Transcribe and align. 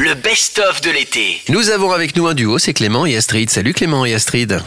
Le 0.00 0.14
best-of 0.14 0.80
de 0.80 0.90
l'été. 0.90 1.42
Nous 1.48 1.70
avons 1.70 1.92
avec 1.92 2.16
nous 2.16 2.26
un 2.26 2.34
duo, 2.34 2.58
c'est 2.58 2.72
Clément 2.72 3.04
et 3.06 3.16
Astrid. 3.16 3.50
Salut 3.50 3.74
Clément 3.74 4.04
et 4.04 4.14
Astrid. 4.14 4.60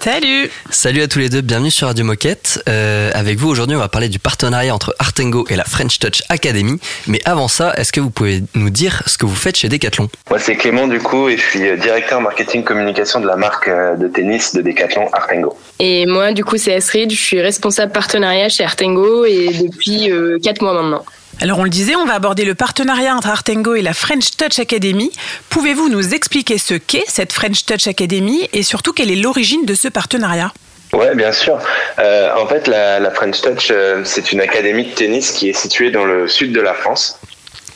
Salut 0.00 0.50
Salut 0.70 1.02
à 1.02 1.08
tous 1.08 1.20
les 1.20 1.28
deux, 1.28 1.40
bienvenue 1.40 1.70
sur 1.70 1.86
Radio 1.86 2.04
Moquette. 2.04 2.62
Euh, 2.68 3.10
avec 3.14 3.38
vous 3.38 3.48
aujourd'hui, 3.48 3.76
on 3.76 3.78
va 3.78 3.88
parler 3.88 4.08
du 4.08 4.18
partenariat 4.18 4.74
entre 4.74 4.94
Artengo 4.98 5.46
et 5.48 5.56
la 5.56 5.64
French 5.64 5.98
Touch 5.98 6.22
Academy. 6.28 6.78
Mais 7.06 7.20
avant 7.24 7.48
ça, 7.48 7.72
est-ce 7.76 7.92
que 7.92 8.00
vous 8.00 8.10
pouvez 8.10 8.42
nous 8.54 8.68
dire 8.70 9.02
ce 9.06 9.16
que 9.16 9.26
vous 9.26 9.34
faites 9.34 9.56
chez 9.56 9.68
Decathlon? 9.68 10.08
Moi, 10.28 10.38
c'est 10.38 10.56
Clément 10.56 10.86
du 10.86 10.98
coup 10.98 11.28
et 11.28 11.36
je 11.38 11.42
suis 11.42 11.68
euh, 11.68 11.76
directeur 11.76 12.20
marketing 12.20 12.64
communication 12.64 13.20
de 13.20 13.26
la 13.26 13.36
marque 13.36 13.68
euh, 13.68 13.96
de 13.96 14.08
tennis 14.08 14.54
de 14.54 14.60
Decathlon 14.60 15.08
Artengo. 15.12 15.56
Et 15.78 16.04
moi, 16.06 16.32
du 16.32 16.44
coup, 16.44 16.58
c'est 16.58 16.74
Astrid, 16.74 17.10
je 17.10 17.16
suis 17.16 17.40
responsable 17.40 17.92
partenariat 17.92 18.48
chez 18.48 18.64
Artengo 18.64 19.24
et 19.24 19.48
depuis 19.48 20.10
4 20.42 20.62
mois 20.62 20.74
maintenant. 20.74 21.04
Alors 21.42 21.58
on 21.58 21.64
le 21.64 21.70
disait, 21.70 21.96
on 21.96 22.04
va 22.04 22.14
aborder 22.14 22.44
le 22.44 22.54
partenariat 22.54 23.16
entre 23.16 23.26
Artengo 23.26 23.74
et 23.74 23.82
la 23.82 23.94
French 23.94 24.36
Touch 24.36 24.60
Academy. 24.60 25.10
Pouvez-vous 25.50 25.88
nous 25.88 26.14
expliquer 26.14 26.56
ce 26.56 26.74
qu'est 26.74 27.02
cette 27.08 27.32
French 27.32 27.64
Touch 27.64 27.88
Academy 27.88 28.48
et 28.52 28.62
surtout 28.62 28.92
quelle 28.92 29.10
est 29.10 29.16
l'origine 29.16 29.64
de 29.64 29.74
ce 29.74 29.88
partenariat? 29.88 30.52
Ouais, 30.92 31.16
bien 31.16 31.32
sûr. 31.32 31.58
Euh, 31.98 32.30
en 32.36 32.46
fait, 32.46 32.68
la, 32.68 33.00
la 33.00 33.10
French 33.10 33.40
Touch, 33.40 33.72
euh, 33.72 34.02
c'est 34.04 34.30
une 34.30 34.40
académie 34.40 34.84
de 34.84 34.94
tennis 34.94 35.32
qui 35.32 35.48
est 35.48 35.52
située 35.52 35.90
dans 35.90 36.04
le 36.04 36.28
sud 36.28 36.52
de 36.52 36.60
la 36.60 36.74
France. 36.74 37.18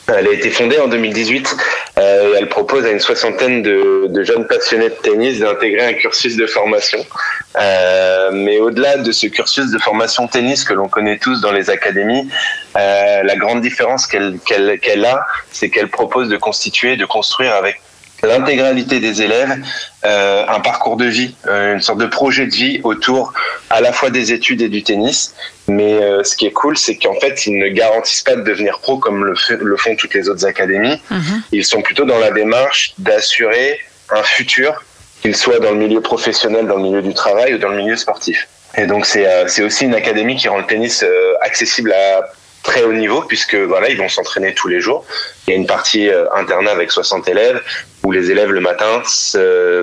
Elle 0.07 0.27
a 0.27 0.31
été 0.31 0.49
fondée 0.51 0.79
en 0.79 0.87
2018 0.87 1.55
euh, 1.97 2.35
elle 2.37 2.47
propose 2.47 2.85
à 2.85 2.91
une 2.91 2.99
soixantaine 2.99 3.63
de, 3.63 4.05
de 4.07 4.23
jeunes 4.23 4.45
passionnés 4.45 4.89
de 4.89 4.95
tennis 4.95 5.39
d'intégrer 5.39 5.85
un 5.85 5.93
cursus 5.93 6.35
de 6.35 6.45
formation. 6.45 7.03
Euh, 7.59 8.29
mais 8.31 8.59
au-delà 8.59 8.97
de 8.97 9.11
ce 9.11 9.25
cursus 9.27 9.71
de 9.71 9.79
formation 9.79 10.27
tennis 10.27 10.63
que 10.63 10.73
l'on 10.73 10.89
connaît 10.89 11.17
tous 11.17 11.41
dans 11.41 11.51
les 11.51 11.71
académies, 11.71 12.29
euh, 12.75 13.23
la 13.23 13.35
grande 13.35 13.61
différence 13.61 14.05
qu'elle 14.05 15.05
a, 15.05 15.25
c'est 15.51 15.69
qu'elle 15.69 15.89
propose 15.89 16.29
de 16.29 16.37
constituer, 16.37 16.97
de 16.97 17.05
construire 17.05 17.53
avec 17.55 17.81
l'intégralité 18.23 18.99
des 18.99 19.21
élèves 19.21 19.57
euh, 20.05 20.45
un 20.47 20.59
parcours 20.59 20.97
de 20.97 21.05
vie, 21.05 21.35
euh, 21.47 21.73
une 21.75 21.81
sorte 21.81 21.99
de 21.99 22.05
projet 22.05 22.45
de 22.45 22.53
vie 22.53 22.79
autour 22.83 23.33
à 23.69 23.81
la 23.81 23.91
fois 23.93 24.09
des 24.09 24.31
études 24.31 24.61
et 24.61 24.69
du 24.69 24.83
tennis. 24.83 25.35
Mais 25.67 25.93
euh, 26.01 26.23
ce 26.23 26.35
qui 26.35 26.45
est 26.47 26.51
cool, 26.51 26.77
c'est 26.77 26.95
qu'en 26.97 27.19
fait, 27.19 27.45
ils 27.45 27.57
ne 27.57 27.67
garantissent 27.67 28.21
pas 28.23 28.35
de 28.35 28.41
devenir 28.41 28.79
pro 28.79 28.97
comme 28.97 29.23
le, 29.25 29.35
fait- 29.35 29.59
le 29.61 29.77
font 29.77 29.95
toutes 29.95 30.13
les 30.13 30.29
autres 30.29 30.45
académies. 30.45 31.01
Ils 31.51 31.65
sont 31.65 31.81
plutôt 31.81 32.05
dans 32.05 32.19
la 32.19 32.31
démarche 32.31 32.93
d'assurer 32.97 33.79
un 34.09 34.23
futur, 34.23 34.83
qu'il 35.21 35.35
soit 35.35 35.59
dans 35.59 35.71
le 35.71 35.77
milieu 35.77 36.01
professionnel, 36.01 36.67
dans 36.67 36.77
le 36.77 36.83
milieu 36.83 37.01
du 37.01 37.13
travail 37.13 37.53
ou 37.55 37.57
dans 37.57 37.69
le 37.69 37.77
milieu 37.77 37.97
sportif. 37.97 38.47
Et 38.75 38.85
donc, 38.85 39.05
c'est 39.05 39.63
aussi 39.63 39.85
une 39.85 39.95
académie 39.95 40.35
qui 40.35 40.47
rend 40.47 40.59
le 40.59 40.65
tennis 40.65 41.03
accessible 41.41 41.91
à 41.93 42.29
très 42.67 42.83
haut 42.83 42.93
niveau 42.93 43.21
puisque 43.21 43.55
voilà 43.55 43.89
ils 43.89 43.97
vont 43.97 44.09
s'entraîner 44.09 44.53
tous 44.53 44.67
les 44.67 44.79
jours. 44.79 45.05
Il 45.47 45.51
y 45.51 45.53
a 45.53 45.57
une 45.57 45.65
partie 45.65 46.09
euh, 46.09 46.25
internat 46.35 46.71
avec 46.71 46.91
60 46.91 47.27
élèves 47.27 47.61
où 48.03 48.11
les 48.11 48.29
élèves 48.29 48.51
le 48.51 48.59
matin 48.59 49.01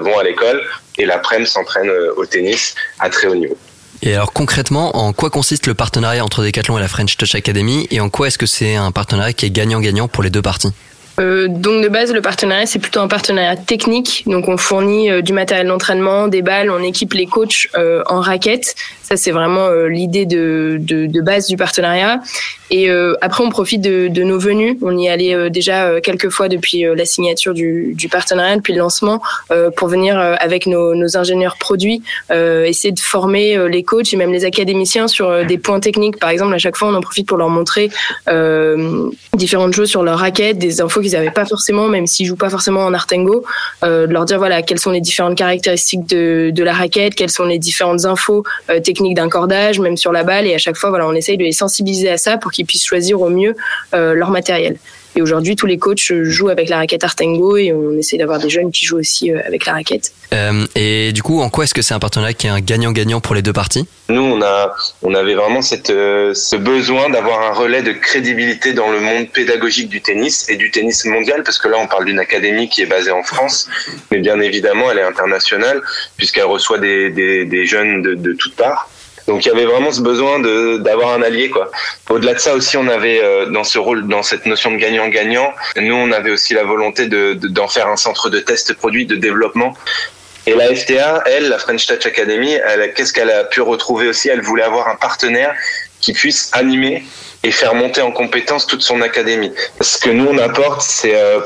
vont 0.06 0.18
à 0.18 0.22
l'école 0.22 0.62
et 0.98 1.06
l'après-midi 1.06 1.50
s'entraînent 1.50 1.90
euh, 1.90 2.14
au 2.16 2.27
tennis 2.27 2.77
à 3.00 3.10
très 3.10 3.27
haut 3.27 3.34
niveau. 3.34 3.56
Et 4.02 4.14
alors 4.14 4.32
concrètement, 4.32 4.96
en 4.96 5.12
quoi 5.12 5.30
consiste 5.30 5.66
le 5.66 5.74
partenariat 5.74 6.22
entre 6.22 6.44
Decathlon 6.44 6.78
et 6.78 6.80
la 6.80 6.88
French 6.88 7.16
Touch 7.16 7.34
Academy 7.34 7.88
et 7.90 8.00
en 8.00 8.10
quoi 8.10 8.28
est-ce 8.28 8.38
que 8.38 8.46
c'est 8.46 8.77
un 8.77 8.92
partenariat 8.92 9.32
qui 9.32 9.46
est 9.46 9.50
gagnant-gagnant 9.50 10.08
pour 10.08 10.22
les 10.22 10.30
deux 10.30 10.42
parties? 10.42 10.73
Euh, 11.20 11.46
donc 11.48 11.83
de 11.83 11.89
base, 11.89 12.12
le 12.12 12.20
partenariat, 12.20 12.67
c'est 12.67 12.78
plutôt 12.78 13.00
un 13.00 13.08
partenariat 13.08 13.56
technique. 13.56 14.24
Donc 14.27 14.48
on 14.48 14.56
fournit 14.56 15.11
euh, 15.11 15.23
du 15.23 15.33
matériel 15.33 15.68
d'entraînement, 15.68 16.28
des 16.28 16.42
balles, 16.42 16.70
on 16.70 16.83
équipe 16.83 17.14
les 17.14 17.27
coachs 17.27 17.68
euh, 17.77 18.02
en 18.06 18.20
raquettes. 18.20 18.74
Ça, 19.02 19.17
c'est 19.17 19.30
vraiment 19.30 19.67
euh, 19.67 19.89
l'idée 19.89 20.27
de, 20.27 20.78
de, 20.80 21.06
de 21.06 21.20
base 21.20 21.46
du 21.46 21.56
partenariat. 21.56 22.20
Et 22.70 22.91
euh, 22.91 23.14
après, 23.20 23.45
on 23.45 23.51
profite 23.51 23.80
de, 23.80 24.08
de 24.08 24.23
nos 24.23 24.39
venues. 24.39 24.79
On 24.83 24.97
y 24.97 25.08
allait 25.08 25.35
euh, 25.35 25.51
déjà 25.51 25.85
euh, 25.85 26.01
quelques 26.01 26.30
fois 26.30 26.48
depuis 26.48 26.85
la 26.85 27.05
signature 27.05 27.55
du, 27.55 27.92
du 27.95 28.08
partenariat, 28.08 28.57
depuis 28.57 28.73
le 28.73 28.79
lancement, 28.79 29.20
pour 29.77 29.89
venir 29.89 30.19
avec 30.19 30.67
nos, 30.67 30.95
nos 30.95 31.17
ingénieurs 31.17 31.57
produits, 31.58 32.03
essayer 32.30 32.92
de 32.92 33.01
former 33.01 33.69
les 33.69 33.83
coachs 33.83 34.13
et 34.13 34.17
même 34.17 34.33
les 34.33 34.45
académiciens 34.45 35.08
sur 35.08 35.45
des 35.45 35.58
points 35.58 35.80
techniques. 35.80 36.19
Par 36.19 36.30
exemple, 36.30 36.55
à 36.55 36.58
chaque 36.58 36.77
fois, 36.77 36.89
on 36.89 36.95
en 36.95 37.01
profite 37.01 37.27
pour 37.27 37.36
leur 37.36 37.48
montrer 37.48 37.91
différentes 39.35 39.74
choses 39.74 39.89
sur 39.89 40.03
leur 40.03 40.19
raquette, 40.19 40.58
des 40.58 40.80
infos 40.80 41.01
qu'ils 41.01 41.13
n'avaient 41.13 41.30
pas 41.30 41.45
forcément, 41.45 41.89
même 41.89 42.07
s'ils 42.07 42.27
jouent 42.27 42.36
pas 42.36 42.51
forcément 42.51 42.85
en 42.85 42.95
Artengo, 42.95 43.45
de 43.83 44.07
leur 44.07 44.24
dire 44.24 44.39
voilà 44.39 44.63
quelles 44.63 44.80
sont 44.80 44.91
les 44.91 45.01
différentes 45.01 45.36
caractéristiques 45.36 46.07
de, 46.07 46.51
de 46.53 46.64
la 46.64 46.73
raquette, 46.73 47.14
quelles 47.14 47.30
sont 47.30 47.45
les 47.45 47.58
différentes 47.58 48.05
infos 48.05 48.45
techniques 48.83 49.14
d'un 49.14 49.29
cordage, 49.29 49.79
même 49.80 49.97
sur 49.97 50.13
la 50.13 50.24
balle, 50.24 50.47
et 50.47 50.55
à 50.55 50.58
chaque 50.58 50.77
fois 50.77 50.91
voilà 50.91 51.07
on 51.07 51.14
essaye 51.14 51.36
de 51.36 51.45
les 51.45 51.53
sensibiliser 51.53 52.11
à 52.11 52.17
ça 52.17 52.39
pour 52.39 52.53
qu'ils 52.53 52.64
puissent 52.64 52.85
choisir 52.86 53.20
au 53.20 53.30
mieux 53.30 53.55
euh, 53.95 54.14
leur 54.14 54.30
matériel. 54.30 54.77
Et 55.17 55.23
aujourd'hui, 55.23 55.55
tous 55.55 55.67
les 55.67 55.79
coachs 55.79 56.13
jouent 56.25 56.48
avec 56.48 56.69
la 56.69 56.79
raquette 56.79 57.05
Artengo 57.05 57.57
et 57.57 57.73
on 57.73 57.97
essaie 57.97 58.17
d'avoir 58.17 58.41
des 58.41 58.51
jeunes 58.51 58.73
qui 58.73 58.85
jouent 58.85 58.98
aussi 58.98 59.30
euh, 59.30 59.39
avec 59.47 59.64
la 59.64 59.75
raquette. 59.75 60.13
Euh, 60.33 60.67
Et 60.74 61.13
du 61.13 61.23
coup, 61.23 61.41
en 61.41 61.51
quoi 61.51 61.63
est-ce 61.63 61.73
que 61.73 61.83
c'est 61.83 61.95
un 61.95 62.01
partenariat 62.01 62.35
qui 62.35 62.48
est 62.48 62.51
un 62.51 62.61
gagnant-gagnant 62.61 63.20
pour 63.20 63.36
les 63.36 63.42
deux 63.42 63.53
parties? 63.53 63.86
Nous, 64.08 64.20
on 64.20 64.42
a, 64.42 64.74
on 65.03 65.14
avait 65.14 65.36
vraiment 65.36 65.63
cette, 65.63 65.91
euh, 65.91 66.35
ce 66.35 66.57
besoin 66.57 67.11
d'avoir 67.11 67.42
un 67.42 67.53
relais 67.53 67.83
de 67.83 67.92
crédibilité 67.92 68.73
dans 68.73 68.91
le 68.91 68.98
monde 68.98 69.29
pédagogique 69.30 69.89
du 69.89 70.03
tennis 70.03 70.48
et 70.48 70.57
du 70.57 70.73
tennis 70.73 71.05
mondial, 71.05 71.45
parce 71.45 71.58
que 71.58 71.69
là, 71.69 71.77
on 71.79 71.86
parle 71.86 72.07
d'une 72.07 72.19
académie 72.19 72.69
qui 72.69 72.83
est 72.83 72.86
basée 72.86 73.13
en 73.13 73.23
France, 73.23 73.69
mais 74.11 74.19
bien 74.19 74.41
évidemment, 74.41 74.91
elle 74.91 74.98
est 74.98 75.03
internationale 75.03 75.80
puisqu'elle 76.17 76.47
reçoit 76.47 76.79
des, 76.79 77.11
des, 77.11 77.45
des 77.45 77.67
jeunes 77.67 78.03
de, 78.03 78.14
de 78.14 78.33
toutes 78.33 78.57
parts. 78.57 78.91
Donc 79.27 79.45
il 79.45 79.48
y 79.48 79.52
avait 79.52 79.64
vraiment 79.64 79.90
ce 79.90 80.01
besoin 80.02 80.39
de 80.39 80.77
d'avoir 80.79 81.14
un 81.14 81.23
allié 81.23 81.48
quoi. 81.51 81.70
Au-delà 82.11 82.35
de 82.35 82.39
ça 82.39 82.55
aussi, 82.55 82.77
on 82.77 82.89
avait 82.89 83.20
euh, 83.23 83.46
dans 83.46 83.64
ce 83.64 83.79
rôle, 83.79 84.07
dans 84.07 84.23
cette 84.23 84.45
notion 84.46 84.70
de 84.70 84.77
gagnant-gagnant, 84.77 85.52
nous 85.77 85.95
on 85.95 86.12
avait 86.12 86.30
aussi 86.30 86.52
la 86.55 86.64
volonté 86.64 87.07
de 87.07 87.35
de- 87.35 87.48
d'en 87.48 87.68
faire 87.68 87.89
un 87.89 87.96
centre 87.96 88.29
de 88.29 88.40
test 88.40 88.74
produit, 88.74 89.07
de 89.07 89.17
développement. 89.17 89.74
Et 90.46 90.52
la 90.55 90.74
FTA, 90.74 91.23
elle, 91.24 91.48
la 91.48 91.58
French 91.58 91.86
Touch 91.86 92.05
Academy, 92.05 92.58
qu'est-ce 92.95 93.14
qu'elle 93.14 93.30
a 93.30 93.45
pu 93.45 93.62
retrouver 93.62 94.08
aussi? 94.08 94.29
Elle 94.29 94.42
voulait 94.42 94.62
avoir 94.62 94.89
un 94.89 94.96
partenaire 94.96 95.55
qui 96.02 96.12
puisse 96.12 96.51
animer 96.52 97.02
et 97.44 97.50
faire 97.50 97.74
monter 97.74 98.00
en 98.00 98.10
compétence 98.10 98.66
toute 98.66 98.82
son 98.82 99.02
académie. 99.02 99.52
Ce 99.80 99.98
que 99.98 100.08
nous 100.08 100.27
on 100.27 100.38
apporte, 100.38 100.80
c'est 100.80 101.14
euh, 101.14 101.40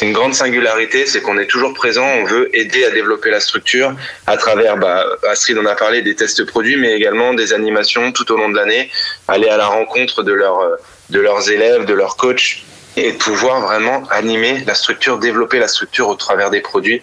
une 0.00 0.12
grande 0.12 0.32
singularité, 0.32 1.06
c'est 1.06 1.20
qu'on 1.20 1.38
est 1.38 1.46
toujours 1.46 1.74
présent, 1.74 2.06
on 2.06 2.24
veut 2.24 2.56
aider 2.56 2.84
à 2.84 2.90
développer 2.90 3.30
la 3.30 3.40
structure 3.40 3.92
à 4.28 4.36
travers, 4.36 4.76
bah, 4.76 5.04
Astrid 5.28 5.58
en 5.58 5.66
a 5.66 5.74
parlé, 5.74 6.02
des 6.02 6.14
tests 6.14 6.44
produits, 6.44 6.76
mais 6.76 6.92
également 6.92 7.34
des 7.34 7.52
animations 7.52 8.12
tout 8.12 8.30
au 8.32 8.36
long 8.36 8.48
de 8.48 8.56
l'année, 8.56 8.90
aller 9.26 9.48
à 9.48 9.56
la 9.56 9.66
rencontre 9.66 10.22
de, 10.22 10.32
leurs 10.32 10.60
euh, 10.60 10.76
de 11.10 11.20
leurs 11.20 11.50
élèves, 11.50 11.84
de 11.84 11.94
leurs 11.94 12.16
coachs 12.16 12.62
et 12.96 13.12
pouvoir 13.12 13.60
vraiment 13.60 14.02
animer 14.10 14.62
la 14.66 14.74
structure, 14.74 15.18
développer 15.18 15.58
la 15.58 15.68
structure 15.68 16.08
au 16.08 16.14
travers 16.14 16.50
des 16.50 16.60
produits. 16.60 17.02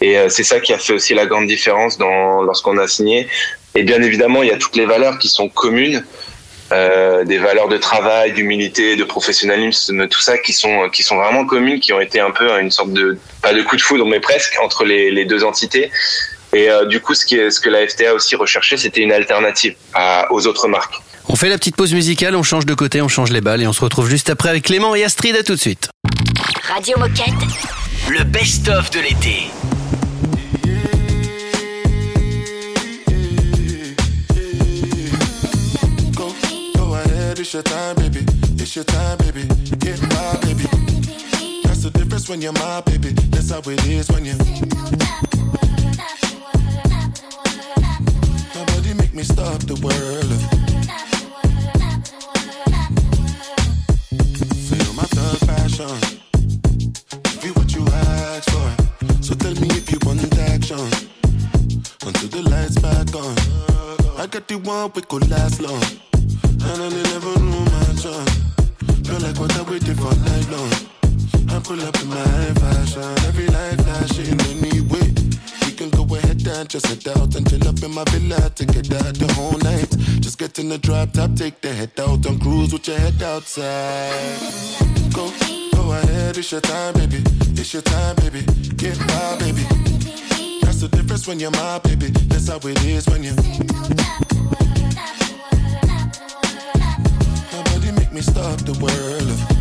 Et 0.00 0.18
euh, 0.18 0.28
c'est 0.28 0.44
ça 0.44 0.60
qui 0.60 0.72
a 0.72 0.78
fait 0.78 0.92
aussi 0.92 1.14
la 1.14 1.26
grande 1.26 1.46
différence 1.46 1.98
lorsqu'on 1.98 2.78
a 2.78 2.86
signé. 2.86 3.28
Et 3.74 3.82
bien 3.82 4.02
évidemment, 4.02 4.42
il 4.42 4.48
y 4.48 4.52
a 4.52 4.56
toutes 4.56 4.76
les 4.76 4.86
valeurs 4.86 5.18
qui 5.18 5.28
sont 5.28 5.48
communes, 5.48 6.04
euh, 6.72 7.24
des 7.24 7.38
valeurs 7.38 7.68
de 7.68 7.78
travail, 7.78 8.32
d'humilité, 8.32 8.96
de 8.96 9.04
professionnalisme, 9.04 10.06
tout 10.08 10.20
ça 10.20 10.36
qui 10.38 10.52
sont 10.52 10.88
qui 10.90 11.02
sont 11.02 11.16
vraiment 11.16 11.46
communes, 11.46 11.80
qui 11.80 11.92
ont 11.92 12.00
été 12.00 12.20
un 12.20 12.30
peu 12.30 12.50
une 12.60 12.70
sorte 12.70 12.92
de 12.92 13.18
pas 13.42 13.54
de 13.54 13.62
coup 13.62 13.76
de 13.76 13.80
foudre, 13.80 14.06
mais 14.06 14.20
presque 14.20 14.56
entre 14.62 14.84
les, 14.84 15.10
les 15.10 15.24
deux 15.24 15.44
entités. 15.44 15.90
Et 16.52 16.70
euh, 16.70 16.86
du 16.86 17.00
coup, 17.00 17.14
ce, 17.14 17.26
qui 17.26 17.36
est, 17.36 17.50
ce 17.50 17.60
que 17.60 17.68
la 17.68 17.86
FTA 17.86 18.10
a 18.10 18.14
aussi 18.14 18.36
recherché, 18.36 18.76
c'était 18.76 19.00
une 19.00 19.12
alternative 19.12 19.74
à, 19.94 20.32
aux 20.32 20.46
autres 20.46 20.68
marques. 20.68 21.00
On 21.28 21.36
fait 21.36 21.48
la 21.48 21.58
petite 21.58 21.76
pause 21.76 21.92
musicale, 21.92 22.34
on 22.36 22.42
change 22.42 22.64
de 22.64 22.74
côté, 22.74 23.02
on 23.02 23.08
change 23.08 23.30
les 23.30 23.42
balles 23.42 23.62
et 23.62 23.66
on 23.66 23.74
se 23.74 23.82
retrouve 23.82 24.08
juste 24.08 24.30
après 24.30 24.48
avec 24.48 24.64
Clément 24.64 24.94
et 24.94 25.04
Astrid. 25.04 25.36
À 25.36 25.42
tout 25.42 25.54
de 25.54 25.60
suite. 25.60 25.90
Radio 26.62 26.98
Moquette. 26.98 27.34
Le 28.08 28.24
best-of 28.24 28.90
de 28.90 29.00
l'été. 29.00 29.50
It's 37.48 37.54
your 37.54 37.62
time, 37.62 37.96
baby. 37.96 38.26
It's 38.62 38.76
your 38.76 38.84
time, 38.84 39.16
baby. 39.16 39.46
Get 39.78 40.02
my 40.02 40.36
baby. 40.42 40.64
That's 41.64 41.82
the 41.82 41.90
difference 41.94 42.28
when 42.28 42.42
you're 42.42 42.52
my 42.52 42.82
baby. 42.82 43.12
That's 43.32 43.50
how 43.50 43.60
it 43.60 43.86
is 43.86 44.10
when 44.10 44.26
you. 44.26 44.36
Nobody 48.54 48.92
make 49.00 49.14
me 49.14 49.22
stop 49.22 49.60
the 49.64 49.80
world. 49.80 50.30
Feel 54.68 54.92
my 54.92 55.08
thug 55.16 55.40
passion. 55.48 55.96
Be 57.40 57.48
what 57.52 57.74
you 57.74 57.86
ask 57.86 58.50
for. 58.50 59.22
So 59.22 59.34
tell 59.34 59.54
me 59.54 59.68
if 59.68 59.90
you 59.90 59.98
want 60.04 60.20
action. 60.38 60.84
Until 62.04 62.28
the 62.28 62.42
lights 62.50 62.78
back 62.78 63.08
on. 63.16 64.20
I 64.20 64.26
got 64.26 64.46
the 64.48 64.58
one 64.58 64.92
we 64.94 65.00
could 65.00 65.30
last 65.30 65.62
long. 65.62 65.82
And 66.60 66.82
I 66.82 66.88
never 66.88 67.38
knew 67.40 67.64
my 67.64 67.84
chance. 68.02 68.34
Feel 69.06 69.20
like 69.20 69.38
what 69.38 69.54
I 69.56 69.62
waited 69.62 69.96
for 69.96 70.14
night 70.28 70.48
long. 70.50 70.72
I 71.50 71.60
pull 71.60 71.80
up 71.80 71.96
in 72.00 72.08
my 72.08 72.54
fashion, 72.60 73.02
every 73.26 73.46
light 73.46 73.80
flashing 73.82 74.40
anyway. 74.52 75.12
We 75.64 75.72
can 75.72 75.90
go 75.90 76.02
ahead 76.14 76.46
and 76.46 76.68
just 76.68 76.86
head 76.86 77.06
out 77.16 77.34
and 77.34 77.48
chill 77.48 77.66
up 77.66 77.82
in 77.82 77.92
my 77.92 78.04
villa 78.10 78.50
together 78.50 79.12
the 79.12 79.32
whole 79.34 79.58
night. 79.58 79.90
Just 80.20 80.38
get 80.38 80.58
in 80.58 80.68
the 80.68 80.78
drop 80.78 81.12
top, 81.12 81.34
take 81.34 81.60
the 81.60 81.72
head 81.72 81.92
out 81.98 82.24
and 82.26 82.40
cruise 82.40 82.72
with 82.72 82.86
your 82.86 82.98
head 82.98 83.22
outside. 83.22 84.38
Go, 85.12 85.32
go 85.72 85.92
ahead, 85.92 86.36
it's 86.36 86.52
your 86.52 86.60
time, 86.60 86.94
baby. 86.94 87.22
It's 87.56 87.72
your 87.72 87.82
time, 87.82 88.16
baby. 88.16 88.42
Get 88.76 88.98
wild, 89.08 89.40
baby. 89.40 89.64
That's 90.62 90.80
the 90.80 90.88
difference 90.92 91.26
when 91.26 91.40
you're 91.40 91.50
my 91.52 91.78
baby. 91.78 92.08
That's 92.28 92.48
how 92.48 92.58
it 92.58 92.84
is 92.84 93.06
when 93.08 93.24
you. 93.24 94.27
Me 98.18 98.22
stop 98.22 98.58
the 98.64 98.72
world. 98.82 99.57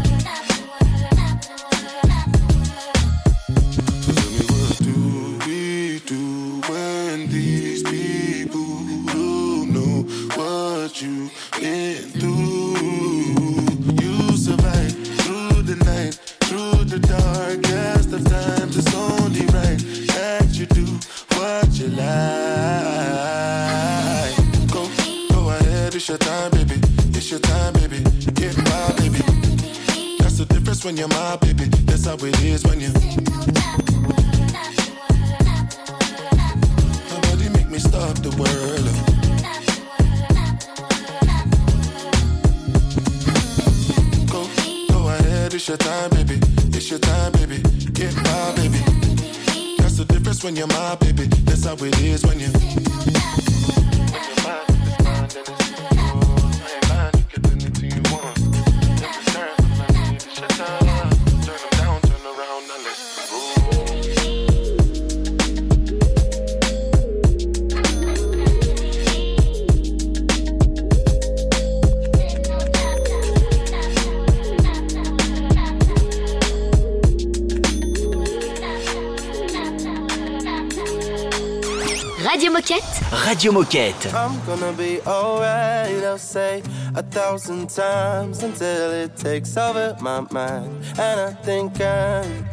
Radio 83.38 83.52
Moquette. 83.52 84.12
I'm 84.16 84.44
gonna 84.48 84.74
be 84.74 85.00
alright, 85.02 86.04
I'll 86.04 86.18
say 86.18 86.64
a 86.96 87.04
thousand 87.04 87.70
times 87.70 88.42
until 88.42 88.92
it 88.92 89.16
takes 89.16 89.56
over 89.56 89.96
my 90.02 90.22
mind. 90.32 90.84
And 90.98 91.20
I 91.20 91.34
think 91.44 91.80
I'm. 91.80 92.50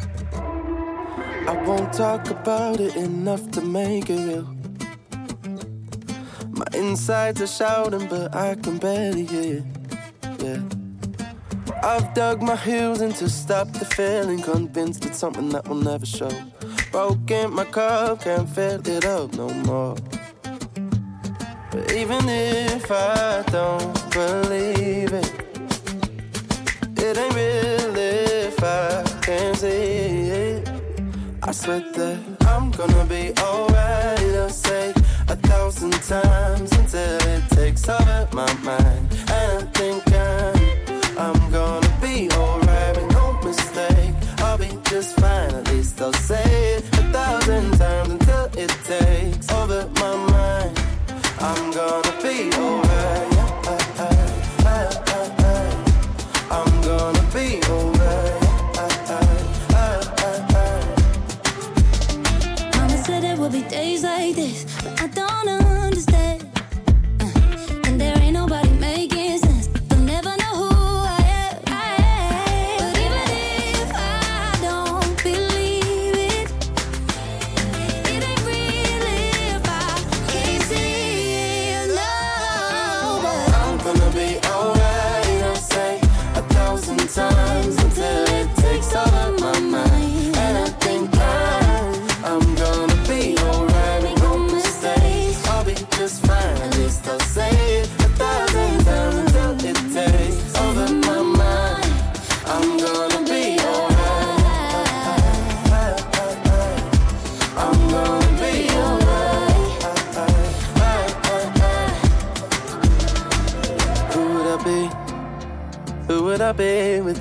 I 1.49 1.63
won't 1.65 1.91
talk 1.95 2.29
about 2.29 2.81
it 2.81 2.97
enough 2.97 3.51
to 3.53 3.63
make 3.63 4.11
it 4.11 4.27
real. 4.27 4.55
My 6.51 6.67
insides 6.75 7.41
are 7.41 7.47
shouting, 7.47 8.07
but 8.07 8.37
I 8.37 8.55
can 8.57 8.77
barely 8.77 9.25
hear. 9.25 9.65
Yeah. 10.39 10.61
I've 11.83 12.13
dug 12.13 12.43
my 12.43 12.57
heels 12.57 13.01
in 13.01 13.15
to 13.15 13.31
stop 13.31 13.69
the 13.73 13.87
feeling, 13.87 14.43
convinced 14.43 15.07
it's 15.07 15.19
something 15.19 15.49
that 15.49 15.67
will 15.67 15.77
never 15.77 16.05
show. 16.05 16.33
Broken 16.93 17.55
my 17.55 17.65
cup, 17.65 18.21
can't 18.25 18.47
fill 18.51 18.87
it 18.87 19.07
up 19.07 19.33
no 19.33 19.49
more. 19.49 19.97
But 21.75 21.93
even 21.93 22.29
if 22.29 22.89
I 22.89 23.43
don't 23.51 23.93
believe 24.13 25.13
it, 25.13 25.33
it 26.97 27.19
ain't 27.19 27.35
real 27.35 27.97
if 27.97 28.63
I 28.63 29.03
can't 29.21 29.57
see 29.57 29.67
it. 29.67 30.69
I 31.43 31.51
swear 31.51 31.81
that 31.81 32.19
I'm 32.43 32.71
gonna 32.71 33.05
be 33.07 33.33
alright. 33.41 34.21
I'll 34.39 34.51
say 34.51 34.95
a 35.27 35.35
thousand 35.35 35.95
times 35.95 36.71
until 36.79 37.19
it 37.35 37.43
takes 37.51 37.89
over 37.89 38.29
my 38.33 38.55
mind. 38.63 39.09
And 39.31 39.74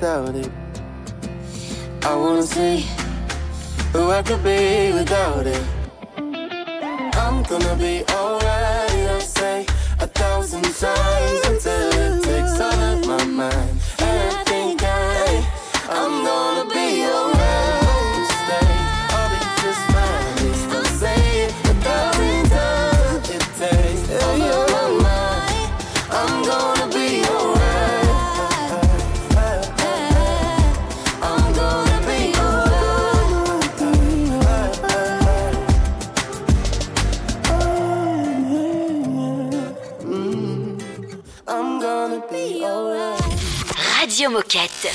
without 0.04 0.34
it? 0.34 0.52
I 2.02 2.14
wanna 2.14 2.42
see 2.42 2.84
who 3.90 4.10
I 4.10 4.22
could 4.22 4.44
be 4.44 4.92
without 4.92 5.46
it. 5.46 5.73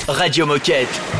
Radio 0.08 0.46
Moquette. 0.46 1.19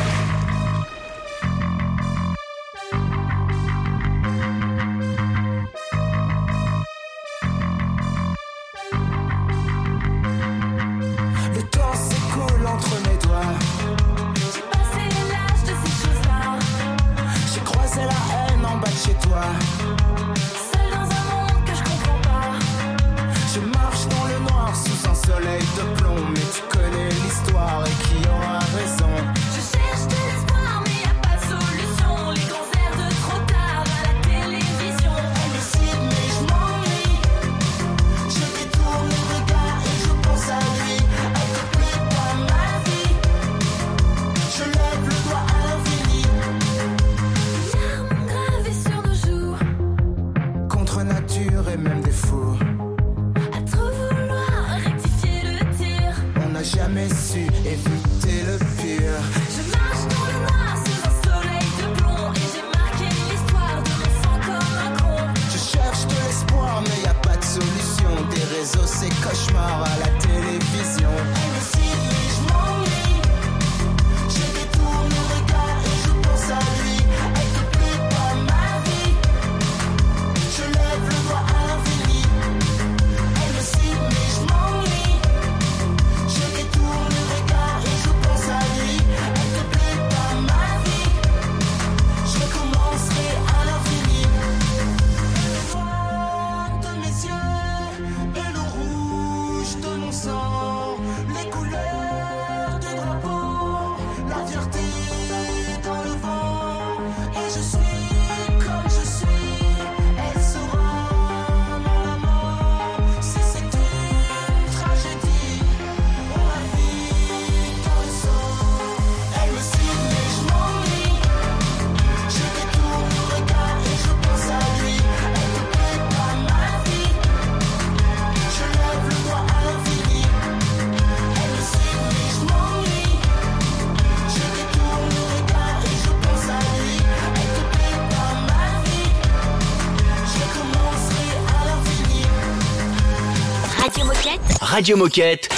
Radio 144.81 144.97
Moquette. 144.97 145.51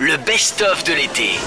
Le 0.00 0.16
best-of 0.16 0.82
de 0.82 0.92
l'été. 0.92 1.38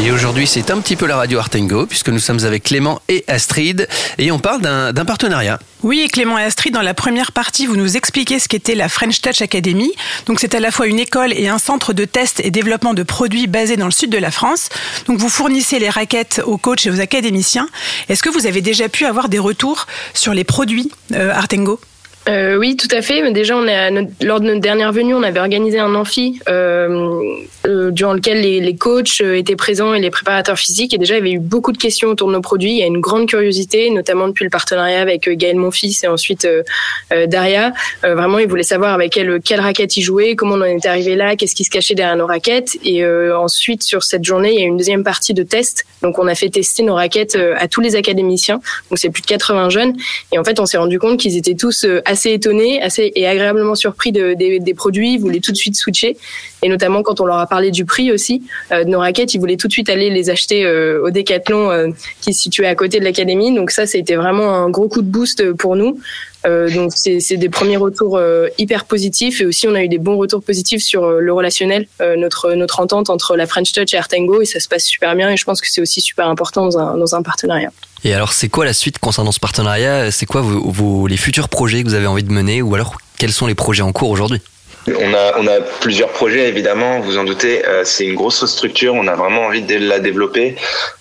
Et 0.00 0.12
aujourd'hui, 0.12 0.46
c'est 0.46 0.70
un 0.70 0.78
petit 0.78 0.94
peu 0.94 1.04
la 1.04 1.16
radio 1.16 1.40
Artengo, 1.40 1.84
puisque 1.84 2.10
nous 2.10 2.20
sommes 2.20 2.44
avec 2.44 2.62
Clément 2.62 3.02
et 3.08 3.24
Astrid, 3.26 3.88
et 4.16 4.30
on 4.30 4.38
parle 4.38 4.62
d'un 4.62 5.04
partenariat. 5.04 5.58
Oui, 5.82 6.02
et 6.02 6.08
Clément 6.08 6.38
et 6.38 6.44
Astrid, 6.44 6.72
dans 6.72 6.80
la 6.80 6.94
première 6.94 7.32
partie, 7.32 7.66
vous 7.66 7.74
nous 7.74 7.96
expliquez 7.96 8.38
ce 8.38 8.46
qu'était 8.46 8.76
la 8.76 8.88
French 8.88 9.20
Touch 9.20 9.42
Academy. 9.42 9.90
Donc, 10.26 10.38
c'est 10.38 10.54
à 10.54 10.60
la 10.60 10.70
fois 10.70 10.86
une 10.86 11.00
école 11.00 11.32
et 11.32 11.48
un 11.48 11.58
centre 11.58 11.92
de 11.92 12.04
test 12.04 12.38
et 12.38 12.52
développement 12.52 12.94
de 12.94 13.02
produits 13.02 13.48
basé 13.48 13.76
dans 13.76 13.86
le 13.86 13.90
sud 13.90 14.10
de 14.10 14.18
la 14.18 14.30
France. 14.30 14.68
Donc, 15.08 15.18
vous 15.18 15.28
fournissez 15.28 15.80
les 15.80 15.90
raquettes 15.90 16.40
aux 16.46 16.56
coachs 16.56 16.86
et 16.86 16.90
aux 16.90 17.00
académiciens. 17.00 17.68
Est-ce 18.08 18.22
que 18.22 18.30
vous 18.30 18.46
avez 18.46 18.60
déjà 18.60 18.88
pu 18.88 19.06
avoir 19.06 19.28
des 19.28 19.40
retours 19.40 19.88
sur 20.14 20.34
les 20.34 20.44
produits 20.44 20.92
euh, 21.14 21.34
Artengo? 21.34 21.80
Euh, 22.28 22.56
oui, 22.56 22.76
tout 22.76 22.88
à 22.90 23.02
fait. 23.02 23.30
Déjà, 23.30 23.56
on 23.56 23.68
a, 23.68 23.90
notre- 23.90 24.10
lors 24.20 24.40
de 24.40 24.46
notre 24.46 24.60
dernière 24.60 24.92
venue, 24.92 25.14
on 25.14 25.22
avait 25.22 25.38
organisé 25.38 25.78
un 25.78 25.94
amphi 25.94 26.40
euh, 26.48 27.20
euh, 27.66 27.92
durant 27.92 28.14
lequel 28.14 28.40
les, 28.40 28.60
les 28.60 28.76
coachs 28.76 29.20
euh, 29.20 29.36
étaient 29.36 29.54
présents 29.54 29.94
et 29.94 30.00
les 30.00 30.10
préparateurs 30.10 30.58
physiques. 30.58 30.92
Et 30.92 30.98
déjà, 30.98 31.14
il 31.14 31.18
y 31.18 31.20
avait 31.20 31.32
eu 31.32 31.38
beaucoup 31.38 31.70
de 31.70 31.78
questions 31.78 32.08
autour 32.08 32.26
de 32.26 32.32
nos 32.32 32.40
produits. 32.40 32.72
Il 32.72 32.78
y 32.78 32.82
a 32.82 32.86
une 32.86 33.00
grande 33.00 33.28
curiosité, 33.28 33.90
notamment 33.90 34.26
depuis 34.26 34.42
le 34.44 34.50
partenariat 34.50 35.00
avec 35.00 35.28
euh, 35.28 35.34
Gaël 35.36 35.54
Monfils 35.56 35.96
et 36.02 36.08
ensuite 36.08 36.46
euh, 36.46 37.26
Daria. 37.28 37.72
Vraiment, 38.02 38.38
ils 38.40 38.48
voulaient 38.48 38.62
savoir 38.64 38.92
avec 38.92 39.12
quelle, 39.12 39.40
quelle 39.40 39.60
raquette 39.60 39.96
ils 39.96 40.02
jouaient, 40.02 40.34
comment 40.34 40.56
on 40.56 40.60
en 40.62 40.64
était 40.64 40.88
arrivé 40.88 41.14
là, 41.14 41.36
qu'est-ce 41.36 41.54
qui 41.54 41.64
se 41.64 41.70
cachait 41.70 41.94
derrière 41.94 42.16
nos 42.16 42.26
raquettes. 42.26 42.76
Et 42.84 43.04
ensuite, 43.06 43.82
sur 43.82 44.02
cette 44.02 44.24
journée, 44.24 44.52
il 44.54 44.60
y 44.60 44.62
a 44.62 44.66
une 44.66 44.76
deuxième 44.76 45.04
partie 45.04 45.34
de 45.34 45.42
test. 45.42 45.84
Donc, 46.02 46.18
on 46.18 46.26
a 46.26 46.34
fait 46.34 46.48
tester 46.48 46.82
nos 46.82 46.94
raquettes 46.94 47.36
à 47.56 47.68
tous 47.68 47.80
les 47.80 47.94
académiciens. 47.96 48.60
Donc, 48.90 48.98
c'est 48.98 49.10
plus 49.10 49.22
de 49.22 49.26
80 49.26 49.70
jeunes. 49.70 49.94
Et 50.32 50.38
en 50.38 50.44
fait, 50.44 50.58
on 50.60 50.66
s'est 50.66 50.78
rendu 50.78 50.98
compte 50.98 51.18
qu'ils 51.20 51.36
étaient 51.36 51.54
tous 51.54 51.84
euh, 51.84 52.00
assez 52.16 52.32
étonnés, 52.32 52.80
assez 52.80 53.12
et 53.14 53.26
agréablement 53.26 53.74
surpris 53.74 54.10
de, 54.10 54.32
des, 54.32 54.74
produits. 54.74 55.14
Ils 55.14 55.20
voulaient 55.20 55.40
tout 55.40 55.52
de 55.52 55.56
suite 55.56 55.76
switcher. 55.76 56.16
Et 56.62 56.68
notamment 56.70 57.02
quand 57.02 57.20
on 57.20 57.26
leur 57.26 57.36
a 57.36 57.46
parlé 57.46 57.70
du 57.70 57.84
prix 57.84 58.10
aussi 58.10 58.42
euh, 58.72 58.84
de 58.84 58.88
nos 58.88 59.00
raquettes, 59.00 59.34
ils 59.34 59.38
voulaient 59.38 59.58
tout 59.58 59.68
de 59.68 59.72
suite 59.72 59.90
aller 59.90 60.08
les 60.08 60.30
acheter 60.30 60.64
euh, 60.64 61.02
au 61.04 61.10
Décathlon 61.10 61.70
euh, 61.70 61.88
qui 62.22 62.32
se 62.32 62.40
situait 62.40 62.66
à 62.66 62.74
côté 62.74 62.98
de 63.00 63.04
l'académie. 63.04 63.54
Donc 63.54 63.70
ça, 63.70 63.86
c'était 63.86 64.16
vraiment 64.16 64.54
un 64.54 64.70
gros 64.70 64.88
coup 64.88 65.02
de 65.02 65.08
boost 65.08 65.52
pour 65.52 65.76
nous. 65.76 65.98
Euh, 66.46 66.70
donc 66.70 66.92
c'est 66.94 67.36
des 67.36 67.48
premiers 67.48 67.76
retours 67.76 68.16
euh, 68.16 68.48
hyper 68.58 68.84
positifs 68.84 69.40
et 69.40 69.46
aussi 69.46 69.66
on 69.66 69.74
a 69.74 69.82
eu 69.82 69.88
des 69.88 69.98
bons 69.98 70.16
retours 70.16 70.42
positifs 70.42 70.82
sur 70.82 71.04
euh, 71.04 71.20
le 71.20 71.32
relationnel, 71.32 71.88
euh, 72.00 72.16
notre 72.16 72.52
notre 72.52 72.78
entente 72.78 73.10
entre 73.10 73.36
la 73.36 73.46
French 73.46 73.72
Touch 73.72 73.94
et 73.94 73.96
Artengo 73.96 74.40
et 74.42 74.44
ça 74.44 74.60
se 74.60 74.68
passe 74.68 74.84
super 74.84 75.16
bien 75.16 75.30
et 75.30 75.36
je 75.36 75.44
pense 75.44 75.60
que 75.60 75.68
c'est 75.68 75.80
aussi 75.80 76.00
super 76.00 76.28
important 76.28 76.64
dans 76.64 76.78
un, 76.78 76.96
dans 76.96 77.14
un 77.14 77.22
partenariat. 77.22 77.72
Et 78.06 78.14
alors, 78.14 78.32
c'est 78.32 78.48
quoi 78.48 78.64
la 78.64 78.72
suite 78.72 79.00
concernant 79.00 79.32
ce 79.32 79.40
partenariat? 79.40 80.12
C'est 80.12 80.26
quoi 80.26 80.40
vos, 80.40 80.70
vos- 80.70 81.06
les 81.08 81.16
futurs 81.16 81.48
projets 81.48 81.82
que 81.82 81.88
vous 81.88 81.94
avez 81.94 82.06
envie 82.06 82.22
de 82.22 82.30
mener? 82.30 82.62
Ou 82.62 82.72
alors, 82.76 82.98
quels 83.18 83.32
sont 83.32 83.48
les 83.48 83.56
projets 83.56 83.82
en 83.82 83.90
cours 83.90 84.10
aujourd'hui? 84.10 84.40
On 84.86 85.12
a, 85.12 85.60
plusieurs 85.80 86.10
projets, 86.10 86.48
évidemment, 86.48 87.00
vous 87.00 87.18
en 87.18 87.24
doutez. 87.24 87.66
Euh, 87.66 87.82
c'est 87.84 88.04
une 88.04 88.14
grosse 88.14 88.46
structure, 88.46 88.94
on 88.94 89.08
a 89.08 89.16
vraiment 89.16 89.46
envie 89.46 89.62
de 89.62 89.74
la 89.74 89.98
développer. 89.98 90.54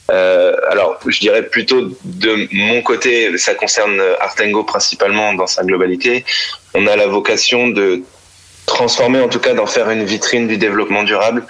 Euh, 0.10 0.56
alors, 0.72 1.00
je 1.06 1.20
dirais 1.20 1.44
plutôt 1.44 1.92
de 2.06 2.48
mon 2.52 2.82
côté, 2.82 3.38
ça 3.38 3.54
concerne 3.54 4.02
Artengo 4.20 4.64
principalement 4.64 5.36
dans 5.36 5.46
sa 5.46 5.64
globalité. 5.64 6.26
On 6.74 6.88
a 6.88 6.96
la 6.96 7.06
vocation 7.06 7.68
de 7.68 8.02
transformer, 8.66 9.20
en 9.20 9.30
tout 9.30 9.40
cas, 9.40 9.54
d'en 9.54 9.68
faire 9.68 9.92
une 9.92 10.06
vitrine 10.06 10.48
du 10.48 10.58
développement 10.58 11.04
durable. 11.04 11.46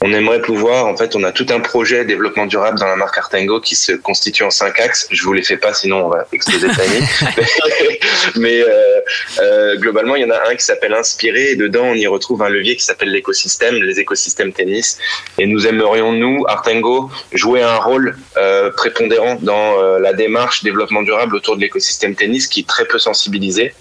On 0.00 0.12
aimerait 0.12 0.40
pouvoir, 0.40 0.86
en 0.86 0.96
fait, 0.96 1.16
on 1.16 1.24
a 1.24 1.32
tout 1.32 1.46
un 1.50 1.58
projet 1.58 2.04
développement 2.04 2.46
durable 2.46 2.78
dans 2.78 2.86
la 2.86 2.94
marque 2.94 3.18
Artengo 3.18 3.60
qui 3.60 3.74
se 3.74 3.90
constitue 3.92 4.44
en 4.44 4.50
cinq 4.50 4.78
axes. 4.78 5.08
Je 5.10 5.24
vous 5.24 5.32
les 5.32 5.42
fais 5.42 5.56
pas, 5.56 5.74
sinon 5.74 6.06
on 6.06 6.08
va 6.08 6.24
exploser. 6.32 6.68
Mais 8.36 8.62
euh, 8.62 9.00
euh, 9.40 9.76
globalement, 9.76 10.14
il 10.14 10.22
y 10.22 10.24
en 10.24 10.30
a 10.30 10.48
un 10.48 10.54
qui 10.54 10.64
s'appelle 10.64 10.94
Inspirer 10.94 11.50
et 11.50 11.56
dedans, 11.56 11.84
on 11.84 11.94
y 11.94 12.06
retrouve 12.06 12.42
un 12.42 12.48
levier 12.48 12.76
qui 12.76 12.84
s'appelle 12.84 13.10
l'écosystème, 13.10 13.74
les 13.82 13.98
écosystèmes 13.98 14.52
tennis. 14.52 14.98
Et 15.36 15.46
nous 15.46 15.66
aimerions, 15.66 16.12
nous, 16.12 16.44
Artengo, 16.46 17.10
jouer 17.32 17.62
un 17.62 17.78
rôle 17.78 18.16
euh, 18.36 18.70
prépondérant 18.70 19.36
dans 19.42 19.80
euh, 19.80 19.98
la 19.98 20.12
démarche 20.12 20.62
développement 20.62 21.02
durable 21.02 21.34
autour 21.34 21.56
de 21.56 21.60
l'écosystème 21.60 22.14
tennis 22.14 22.46
qui 22.46 22.60
est 22.60 22.68
très 22.68 22.84
peu 22.84 23.00
sensibilisé. 23.00 23.74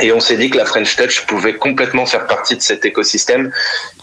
Et 0.00 0.12
on 0.12 0.20
s'est 0.20 0.36
dit 0.36 0.50
que 0.50 0.56
la 0.56 0.64
French 0.64 0.96
Touch 0.96 1.26
pouvait 1.26 1.54
complètement 1.54 2.06
faire 2.06 2.26
partie 2.26 2.56
de 2.56 2.62
cet 2.62 2.84
écosystème 2.84 3.52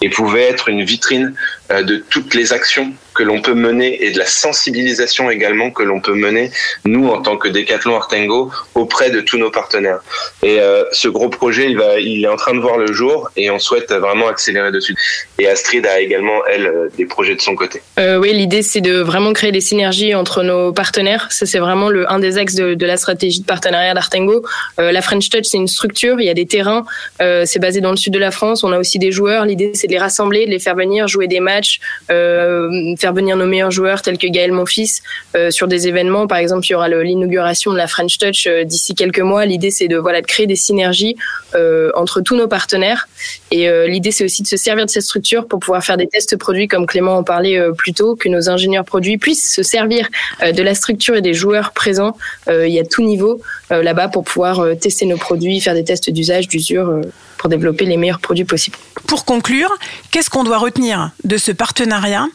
et 0.01 0.09
pouvait 0.09 0.43
être 0.43 0.69
une 0.69 0.83
vitrine 0.83 1.33
euh, 1.71 1.81
de 1.81 1.97
toutes 1.97 2.35
les 2.35 2.53
actions 2.53 2.93
que 3.19 3.23
l'on 3.25 3.41
peut 3.41 3.53
mener 3.53 4.01
et 4.05 4.11
de 4.11 4.17
la 4.17 4.25
sensibilisation 4.25 5.29
également 5.29 5.71
que 5.71 5.83
l'on 5.83 5.99
peut 5.99 6.13
mener, 6.13 6.51
nous, 6.85 7.09
en 7.09 7.21
tant 7.21 7.35
que 7.35 7.49
Decathlon 7.49 7.97
Artengo, 7.97 8.49
auprès 8.75 9.09
de 9.09 9.19
tous 9.19 9.37
nos 9.37 9.51
partenaires. 9.51 9.99
Et 10.41 10.61
euh, 10.61 10.85
ce 10.93 11.09
gros 11.09 11.27
projet, 11.27 11.69
il, 11.69 12.23
est 12.23 12.27
en 12.29 12.37
train 12.37 12.53
de 12.53 12.61
voir 12.61 12.77
le 12.77 12.93
jour 12.93 13.29
et 13.35 13.51
on 13.51 13.59
souhaite 13.59 13.91
vraiment 13.91 14.29
accélérer 14.29 14.71
dessus. 14.71 14.95
Et 15.37 15.49
Astrid 15.49 15.85
a 15.85 15.99
également, 15.99 16.45
elle, 16.49 16.67
euh, 16.67 16.87
des 16.97 17.05
projets 17.05 17.35
de 17.35 17.41
son 17.41 17.55
côté. 17.55 17.81
Euh, 17.99 18.15
oui, 18.15 18.31
l'idée 18.31 18.61
c'est 18.61 18.79
de 18.79 19.01
vraiment 19.01 19.33
créer 19.33 19.51
des 19.51 19.59
synergies 19.59 20.15
entre 20.15 20.41
nos 20.41 20.71
partenaires. 20.71 21.27
Ça 21.29 21.45
c'est 21.45 21.59
vraiment 21.59 21.89
le 21.89 22.09
un 22.09 22.19
des 22.19 22.37
axes 22.37 22.55
de, 22.55 22.85
la 22.85 22.95
stratégie 22.95 23.41
de 23.41 23.45
partenariat 23.45 23.93
d'Artengo. 23.93 24.45
La 24.77 25.01
French 25.01 25.29
Touch 25.29 25.43
c'est 25.43 25.57
une 25.57 25.67
structure, 25.67 26.21
il 26.21 26.25
y 26.25 26.29
a 26.29 26.33
des 26.33 26.45
terrains, 26.45 26.85
c'est 27.19 27.59
basé 27.59 27.81
dans 27.81 27.91
le 27.91 27.97
sud 27.97 28.13
de 28.13 28.19
la 28.19 28.31
France. 28.31 28.63
On 28.63 28.71
a 28.71 28.79
aussi 28.79 28.97
des 28.97 29.11
joueurs. 29.11 29.45
L'idée 29.45 29.71
c'est 29.73 29.87
de 29.87 29.91
les 29.91 29.99
rassembler, 29.99 30.45
de 30.45 30.51
les 30.51 30.59
faire 30.59 30.75
venir 30.75 31.07
jouer 31.09 31.27
des 31.27 31.41
matchs, 31.41 31.81
euh, 32.09 32.95
faire 33.09 33.15
venir 33.15 33.37
nos 33.37 33.47
meilleurs 33.47 33.71
joueurs 33.71 34.01
tels 34.03 34.17
que 34.17 34.27
Gaël 34.27 34.51
Monfils 34.51 35.01
euh, 35.35 35.49
sur 35.49 35.67
des 35.67 35.87
événements. 35.87 36.27
Par 36.27 36.37
exemple, 36.37 36.65
il 36.67 36.71
y 36.71 36.75
aura 36.75 36.87
l'inauguration 36.89 37.71
de 37.71 37.77
la 37.77 37.87
French 37.87 38.17
Touch 38.19 38.45
euh, 38.45 38.63
d'ici 38.63 38.93
quelques 38.93 39.19
mois. 39.19 39.45
L'idée 39.45 39.71
c'est 39.71 39.87
de 39.87 39.97
voilà 39.97 40.21
de 40.21 40.27
créer 40.27 40.45
des 40.45 40.55
synergies 40.55 41.15
euh, 41.55 41.91
entre 41.95 42.21
tous 42.21 42.35
nos 42.35 42.47
partenaires. 42.47 43.07
Et 43.49 43.67
euh, 43.67 43.87
l'idée 43.87 44.11
c'est 44.11 44.25
aussi 44.25 44.43
de 44.43 44.47
se 44.47 44.57
servir 44.57 44.85
de 44.85 44.91
cette 44.91 45.03
structure 45.03 45.47
pour 45.47 45.59
pouvoir 45.59 45.83
faire 45.83 45.97
des 45.97 46.07
tests 46.07 46.37
produits 46.37 46.67
comme 46.67 46.85
Clément 46.85 47.17
en 47.17 47.23
parlait 47.23 47.59
plus 47.77 47.93
tôt, 47.93 48.15
que 48.15 48.29
nos 48.29 48.49
ingénieurs 48.49 48.85
produits 48.85 49.17
puissent 49.17 49.53
se 49.53 49.63
servir 49.63 50.07
de 50.41 50.61
la 50.61 50.75
structure 50.75 51.15
et 51.15 51.21
des 51.21 51.33
joueurs 51.33 51.71
présents. 51.71 52.15
Il 52.47 52.69
y 52.69 52.79
a 52.79 52.85
tout 52.85 53.03
niveau 53.03 53.41
là-bas 53.69 54.07
pour 54.07 54.23
pouvoir 54.23 54.63
tester 54.79 55.05
nos 55.05 55.17
produits, 55.17 55.59
faire 55.61 55.73
des 55.73 55.83
tests 55.83 56.09
d'usage, 56.09 56.47
d'usure 56.47 57.01
pour 57.39 57.49
développer 57.49 57.85
les 57.85 57.97
meilleurs 57.97 58.19
produits 58.19 58.45
possibles. 58.45 58.77
Pour 59.07 59.25
conclure, 59.25 59.71
qu'est-ce 60.11 60.29
qu'on 60.29 60.43
doit 60.43 60.57
retenir 60.57 61.11
de 61.23 61.37
ce 61.37 61.51
partenariat 61.51 62.27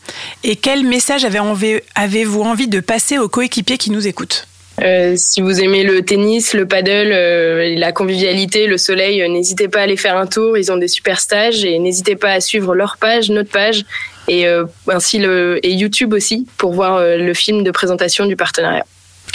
et 0.43 0.57
quel 0.65 0.83
message 0.83 1.27
avez-vous 1.27 2.41
envie 2.41 2.69
de 2.69 2.81
passer 2.81 3.19
aux 3.19 3.29
coéquipiers 3.29 3.77
qui 3.77 3.91
nous 3.91 4.07
écoutent 4.07 4.49
Euh, 4.81 5.13
si 5.15 5.43
vous 5.43 5.61
aimez 5.61 5.83
le 5.85 6.01
tennis, 6.01 6.55
le 6.55 6.67
paddle, 6.67 7.13
euh, 7.13 7.75
la 7.77 7.93
convivialité, 7.93 8.67
le 8.67 8.79
soleil, 8.79 9.21
euh, 9.21 9.29
n'hésitez 9.29 9.69
pas 9.69 9.81
à 9.81 9.83
aller 9.83 9.99
faire 9.99 10.17
un 10.17 10.27
tour. 10.27 10.57
Ils 10.57 10.73
ont 10.73 10.79
des 10.79 10.89
super 10.89 11.21
stages 11.21 11.67
et 11.67 11.79
n'hésitez 11.79 12.17
pas 12.17 12.33
à 12.33 12.41
suivre 12.41 12.75
leur 12.75 12.97
page, 12.97 13.29
notre 13.29 13.51
page 13.51 13.85
et 14.27 14.47
YouTube 15.65 16.15
aussi 16.15 16.47
pour 16.57 16.73
voir 16.73 16.99
le 17.05 17.35
film 17.35 17.63
de 17.63 17.71
présentation 17.71 18.25
du 18.25 18.35
partenariat. 18.35 18.87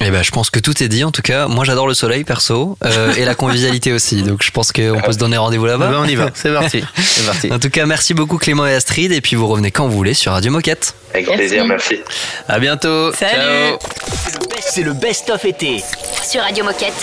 Eh 0.01 0.12
ben, 0.12 0.24
je 0.24 0.32
pense 0.32 0.50
que 0.50 0.60
tout 0.60 0.82
est 0.82 0.88
dit. 0.88 1.03
En 1.03 1.12
tout 1.12 1.22
cas, 1.22 1.48
moi, 1.48 1.65
j'adore 1.65 1.88
le 1.88 1.94
soleil 1.94 2.24
perso 2.24 2.77
euh, 2.86 3.13
et 3.15 3.25
la 3.25 3.36
convivialité 3.36 3.91
aussi. 3.91 4.24
Donc, 4.24 4.44
je 4.44 4.51
pense 4.51 4.72
qu'on 4.72 5.01
peut 5.03 5.12
se 5.12 5.18
donner 5.18 5.38
rendez-vous 5.38 5.65
là-bas. 5.65 5.88
Eh 5.89 5.91
ben, 5.91 6.00
on 6.00 6.06
y 6.06 6.15
va. 6.15 6.29
C'est 6.34 6.53
parti. 6.53 6.84
C'est 6.96 7.25
parti. 7.25 7.51
En 7.51 7.60
tout 7.60 7.70
cas, 7.70 7.86
merci 7.86 8.13
beaucoup 8.13 8.38
Clément 8.38 8.65
et 8.65 8.74
Astrid. 8.74 9.12
Et 9.12 9.20
puis, 9.22 9.36
vous 9.36 9.48
revenez 9.48 9.72
quand 9.72 9.88
vous 9.88 9.96
voulez 9.98 10.13
sur 10.13 10.32
Radio 10.32 10.51
Moquette. 10.51 10.96
Avec 11.13 11.27
Merci. 11.27 11.38
plaisir, 11.39 11.65
merci. 11.65 12.00
À 12.48 12.60
bientôt. 12.60 13.12
Salut. 13.13 13.34
Ciao. 13.41 13.79
C'est 14.62 14.84
le 14.84 14.94
best-of 14.94 15.44
été. 15.44 15.84
Sur 16.24 16.41
Radio 16.44 16.63
Moquette. 16.63 16.94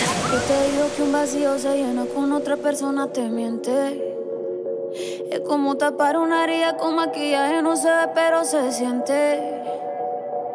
Es 5.31 5.41
como 5.45 5.75
tapar 5.75 6.17
una 6.17 6.43
herida 6.45 6.77
con 6.77 6.95
maquillaje, 6.95 7.61
no 7.61 7.75
se 7.75 7.89
ve, 7.89 8.07
pero 8.15 8.45
se 8.45 8.71
siente. 8.71 9.39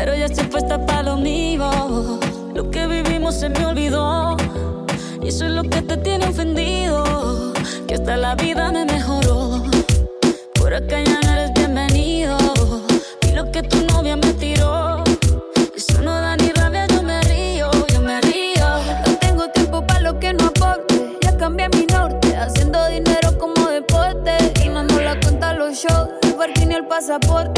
pero 0.00 0.14
ya 0.14 0.24
estoy 0.24 0.46
puesta 0.46 0.86
para 0.86 1.02
lo 1.02 1.16
mío. 1.18 2.18
Lo 2.54 2.70
que 2.70 2.86
vivimos 2.86 3.34
se 3.38 3.50
me 3.50 3.66
olvidó. 3.66 4.34
Y 5.22 5.28
eso 5.28 5.44
es 5.44 5.50
lo 5.50 5.62
que 5.62 5.82
te 5.82 5.98
tiene 5.98 6.26
ofendido. 6.26 7.52
Que 7.86 7.96
hasta 7.96 8.16
la 8.16 8.34
vida 8.34 8.72
me 8.72 8.86
mejoró. 8.86 9.62
Por 10.54 10.72
acá 10.72 11.02
ya 11.02 11.20
no 11.20 11.32
eres 11.32 11.52
bienvenido. 11.52 12.38
Y 13.28 13.32
lo 13.32 13.52
que 13.52 13.62
tu 13.62 13.84
novia 13.92 14.16
me 14.16 14.32
tiró. 14.32 15.04
Eso 15.76 16.00
no 16.00 16.12
da 16.12 16.34
ni 16.34 16.48
rabia, 16.48 16.86
yo 16.86 17.02
me 17.02 17.20
río, 17.20 17.70
yo 17.92 18.00
me 18.00 18.22
río. 18.22 18.68
No 19.06 19.16
tengo 19.20 19.48
tiempo 19.50 19.86
para 19.86 20.00
lo 20.00 20.18
que 20.18 20.32
no 20.32 20.46
aporte. 20.46 21.18
Ya 21.20 21.36
cambié 21.36 21.68
mi 21.76 21.84
norte, 21.84 22.34
haciendo 22.36 22.86
dinero 22.88 23.36
como 23.38 23.68
deporte. 23.68 24.32
Y 24.64 24.70
no 24.70 24.82
nos 24.82 25.02
la 25.02 25.20
cuenta 25.20 25.52
los 25.52 25.74
shows, 25.74 26.08
el 26.22 26.32
parking 26.36 26.70
y 26.70 26.74
el 26.74 26.86
pasaporte. 26.86 27.49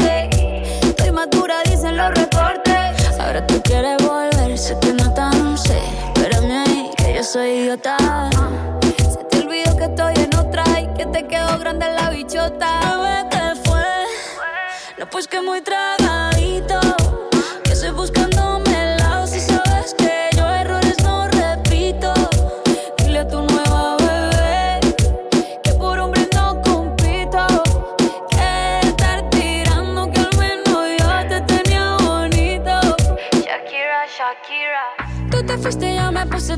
Ahora 3.19 3.45
tú 3.45 3.61
quieres 3.63 3.97
volver, 4.03 4.57
sé 4.57 4.77
que 4.79 4.93
no 4.93 5.13
tan 5.13 5.57
sé. 5.57 5.77
Espérame 6.15 6.91
que 6.97 7.15
yo 7.15 7.23
soy 7.23 7.49
idiota. 7.49 7.97
Se 8.97 9.23
te 9.29 9.45
olvidó 9.45 9.77
que 9.77 9.85
estoy 9.85 10.13
en 10.15 10.35
otra 10.35 10.63
y 10.79 10.87
que 10.97 11.05
te 11.05 11.27
quedó 11.27 11.59
grande 11.59 11.85
la 11.93 12.09
bichota. 12.09 12.79
Bebé, 12.97 13.29
¿qué 13.29 13.69
fue? 13.69 13.83
No, 14.97 15.09
pues 15.09 15.27
que 15.27 15.41
muy 15.41 15.61
tragadito. 15.61 16.32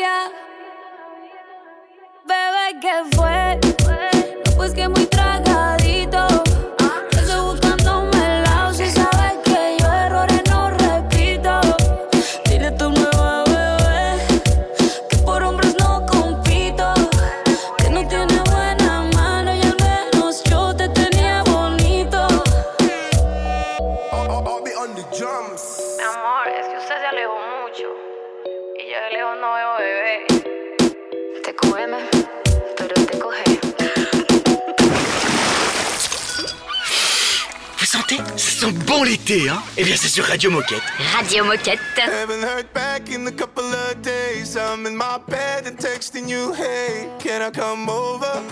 todavía. 0.00 0.32
Bebé, 2.24 2.80
¿qué 2.80 3.16
fue? 3.16 3.58
No, 4.46 4.56
pues 4.56 4.72
que 4.72 4.88
muy 4.88 5.06
tragadito. 5.06 5.49
Sent 38.60 38.72
bon 38.86 39.04
l'été, 39.04 39.48
hein 39.48 39.62
Eh 39.78 39.84
bien, 39.84 39.96
c'est 39.96 40.08
sur 40.08 40.24
Radio 40.26 40.50
Moquette. 40.50 40.82
Radio 41.16 41.44
Moquette. 41.44 41.80
Haven't 41.96 42.42
heard 42.42 42.66
back 42.74 43.08
in 43.08 43.26
a 43.26 43.32
couple 43.32 43.64
of 43.64 44.02
days. 44.02 44.54
I'm 44.54 44.86
in 44.86 44.94
my 44.94 45.18
bed 45.28 45.66
and 45.66 45.78
texting 45.78 46.28
you, 46.28 46.52
hey, 46.52 47.08
can 47.18 47.40
I 47.40 47.50
come 47.50 47.88
over? 47.88 48.42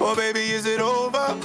Or 0.00 0.16
baby, 0.16 0.50
is 0.50 0.66
it 0.66 0.80
over? 0.80 1.36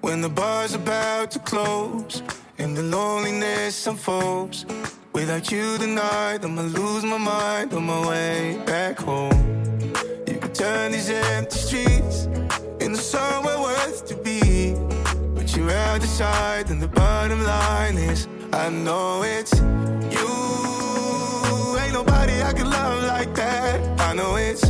When 0.00 0.20
the 0.20 0.28
bar's 0.28 0.74
about 0.74 1.30
to 1.32 1.38
close 1.38 2.22
and 2.58 2.76
the 2.76 2.82
loneliness 2.82 3.86
unfolds. 3.86 4.66
Without 5.12 5.52
you 5.52 5.78
tonight, 5.78 6.40
I'ma 6.42 6.62
lose 6.62 7.04
my 7.04 7.18
mind 7.18 7.72
on 7.74 7.86
my 7.86 8.08
way 8.08 8.58
back 8.66 8.98
home. 8.98 9.90
You 10.26 10.38
could 10.40 10.54
turn 10.54 10.90
these 10.90 11.10
empty 11.10 11.58
streets 11.58 12.26
somewhere 13.04 13.60
worth 13.60 14.06
to 14.06 14.16
be. 14.16 14.74
But 15.34 15.54
you're 15.54 15.70
out 15.70 16.00
the 16.00 16.06
side, 16.06 16.70
and 16.70 16.80
the 16.80 16.88
bottom 16.88 17.44
line 17.44 17.98
is 17.98 18.26
I 18.52 18.70
know 18.70 19.22
it's 19.22 19.52
you. 20.16 20.32
Ain't 21.80 21.92
nobody 21.92 22.42
I 22.42 22.52
can 22.54 22.70
love 22.70 23.04
like 23.04 23.34
that. 23.34 23.76
I 24.00 24.14
know 24.14 24.36
it's 24.36 24.66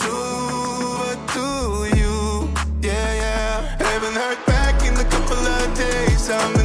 true, 0.00 0.98
but 1.02 1.20
do 1.36 1.48
you? 1.96 2.50
Yeah, 2.82 3.10
yeah. 3.22 3.76
Haven't 3.78 4.14
heard 4.22 4.40
back 4.46 4.76
in 4.82 4.94
a 4.94 5.08
couple 5.14 5.36
of 5.36 5.74
days. 5.76 6.30
I'm 6.30 6.57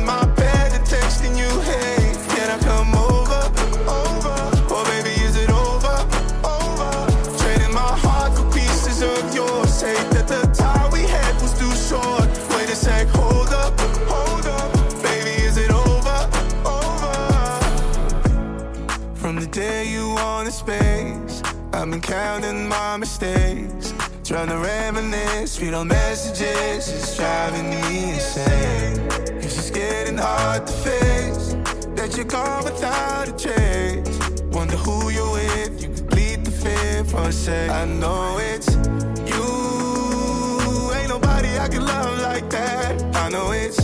counting 22.03 22.67
my 22.67 22.97
mistakes. 22.97 23.93
Trying 24.23 24.49
to 24.49 24.57
reminisce, 24.57 25.59
read 25.61 25.73
all 25.73 25.85
messages, 25.85 26.87
it's 26.87 27.17
driving 27.17 27.69
me 27.69 28.13
insane. 28.13 28.99
It's 29.41 29.55
just 29.55 29.73
getting 29.73 30.17
hard 30.17 30.67
to 30.67 30.73
face 30.73 31.55
that 31.95 32.15
you're 32.15 32.25
gone 32.25 32.63
without 32.63 33.27
a 33.27 33.31
trace. 33.31 34.19
Wonder 34.51 34.77
who 34.77 35.09
you're 35.09 35.31
with, 35.31 35.81
you 35.81 35.89
could 35.89 36.09
bleed 36.09 36.45
the 36.45 36.51
fear 36.51 37.03
for 37.05 37.27
a 37.27 37.31
sec. 37.31 37.69
I 37.69 37.85
know 37.85 38.37
it's 38.39 38.69
you, 39.31 40.93
ain't 40.95 41.09
nobody 41.09 41.57
I 41.57 41.67
can 41.67 41.85
love 41.85 42.19
like 42.21 42.49
that. 42.49 43.03
I 43.15 43.29
know 43.29 43.51
it's 43.51 43.81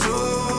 true, 0.00 0.51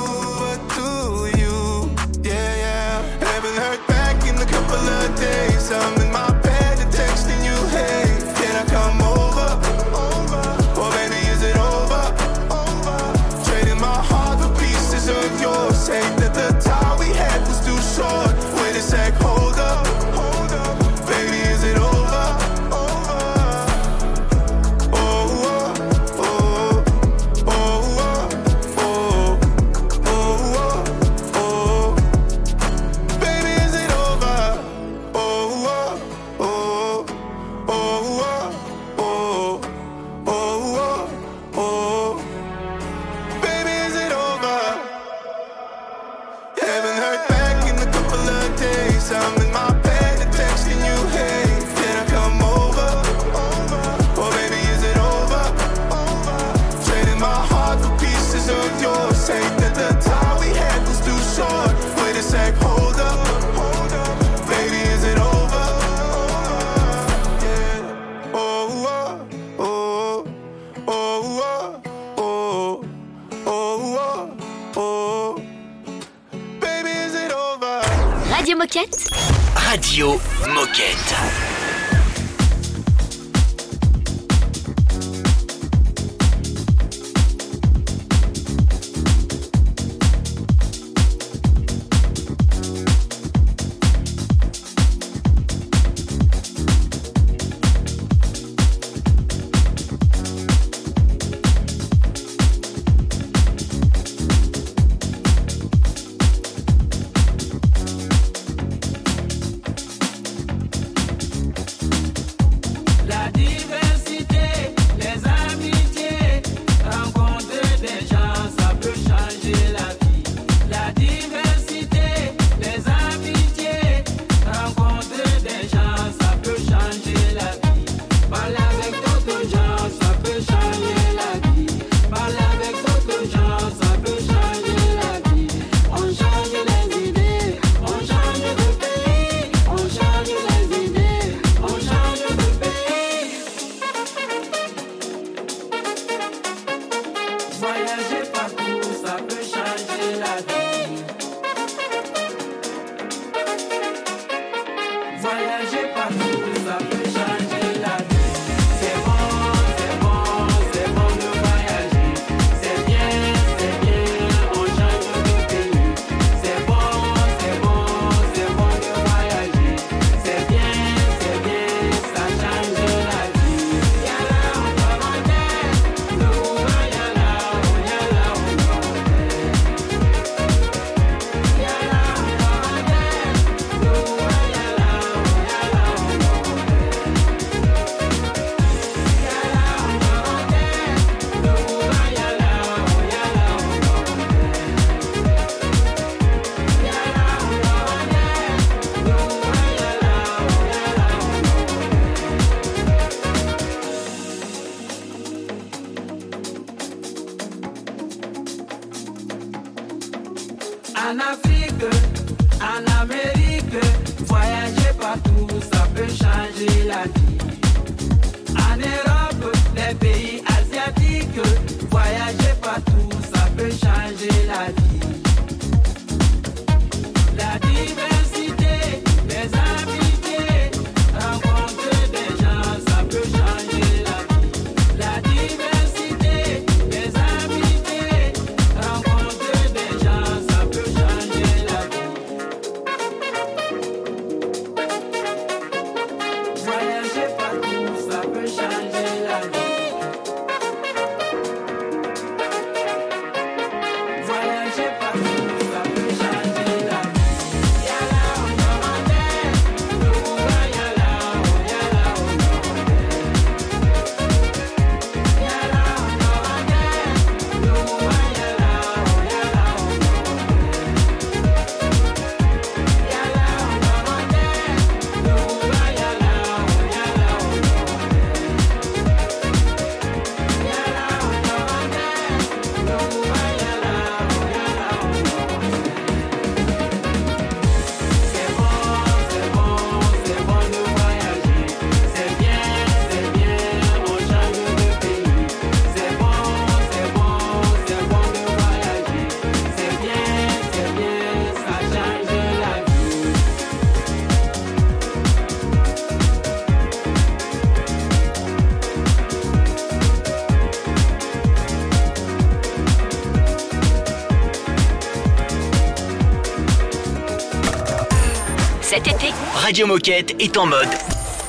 Radio 319.74 319.88
Moquette 319.88 320.36
est 320.40 320.56
en 320.56 320.68
mode 320.68 320.88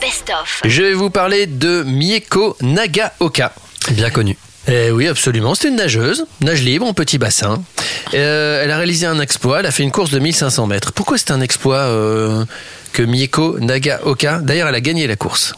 Best 0.01 0.31
of. 0.31 0.63
Je 0.65 0.83
vais 0.83 0.95
vous 0.95 1.11
parler 1.11 1.45
de 1.45 1.83
Mieko 1.83 2.57
Nagaoka. 2.63 3.53
Bien 3.91 4.09
connu. 4.09 4.39
Eh 4.67 4.91
oui, 4.91 5.09
absolument. 5.09 5.55
C'est 5.55 5.69
une 5.69 5.77
nageuse, 5.77 6.25
nage 6.41 6.63
libre 6.63 6.87
en 6.87 6.95
petit 6.95 7.19
bassin. 7.19 7.63
Euh, 8.15 8.65
elle 8.65 8.71
a 8.71 8.79
réalisé 8.79 9.05
un 9.05 9.21
exploit, 9.21 9.61
elle 9.61 9.67
a 9.67 9.71
fait 9.71 9.83
une 9.83 9.91
course 9.91 10.11
de 10.11 10.19
1500 10.19 10.67
mètres. 10.69 10.93
Pourquoi 10.93 11.19
c'est 11.19 11.33
un 11.33 11.43
exploit 11.43 11.77
euh, 11.77 12.47
que 12.95 13.03
Mieko 13.03 13.59
Nagaoka 13.59 14.39
D'ailleurs, 14.39 14.69
elle 14.69 14.75
a 14.75 14.81
gagné 14.81 15.07
la 15.07 15.17
course. 15.17 15.53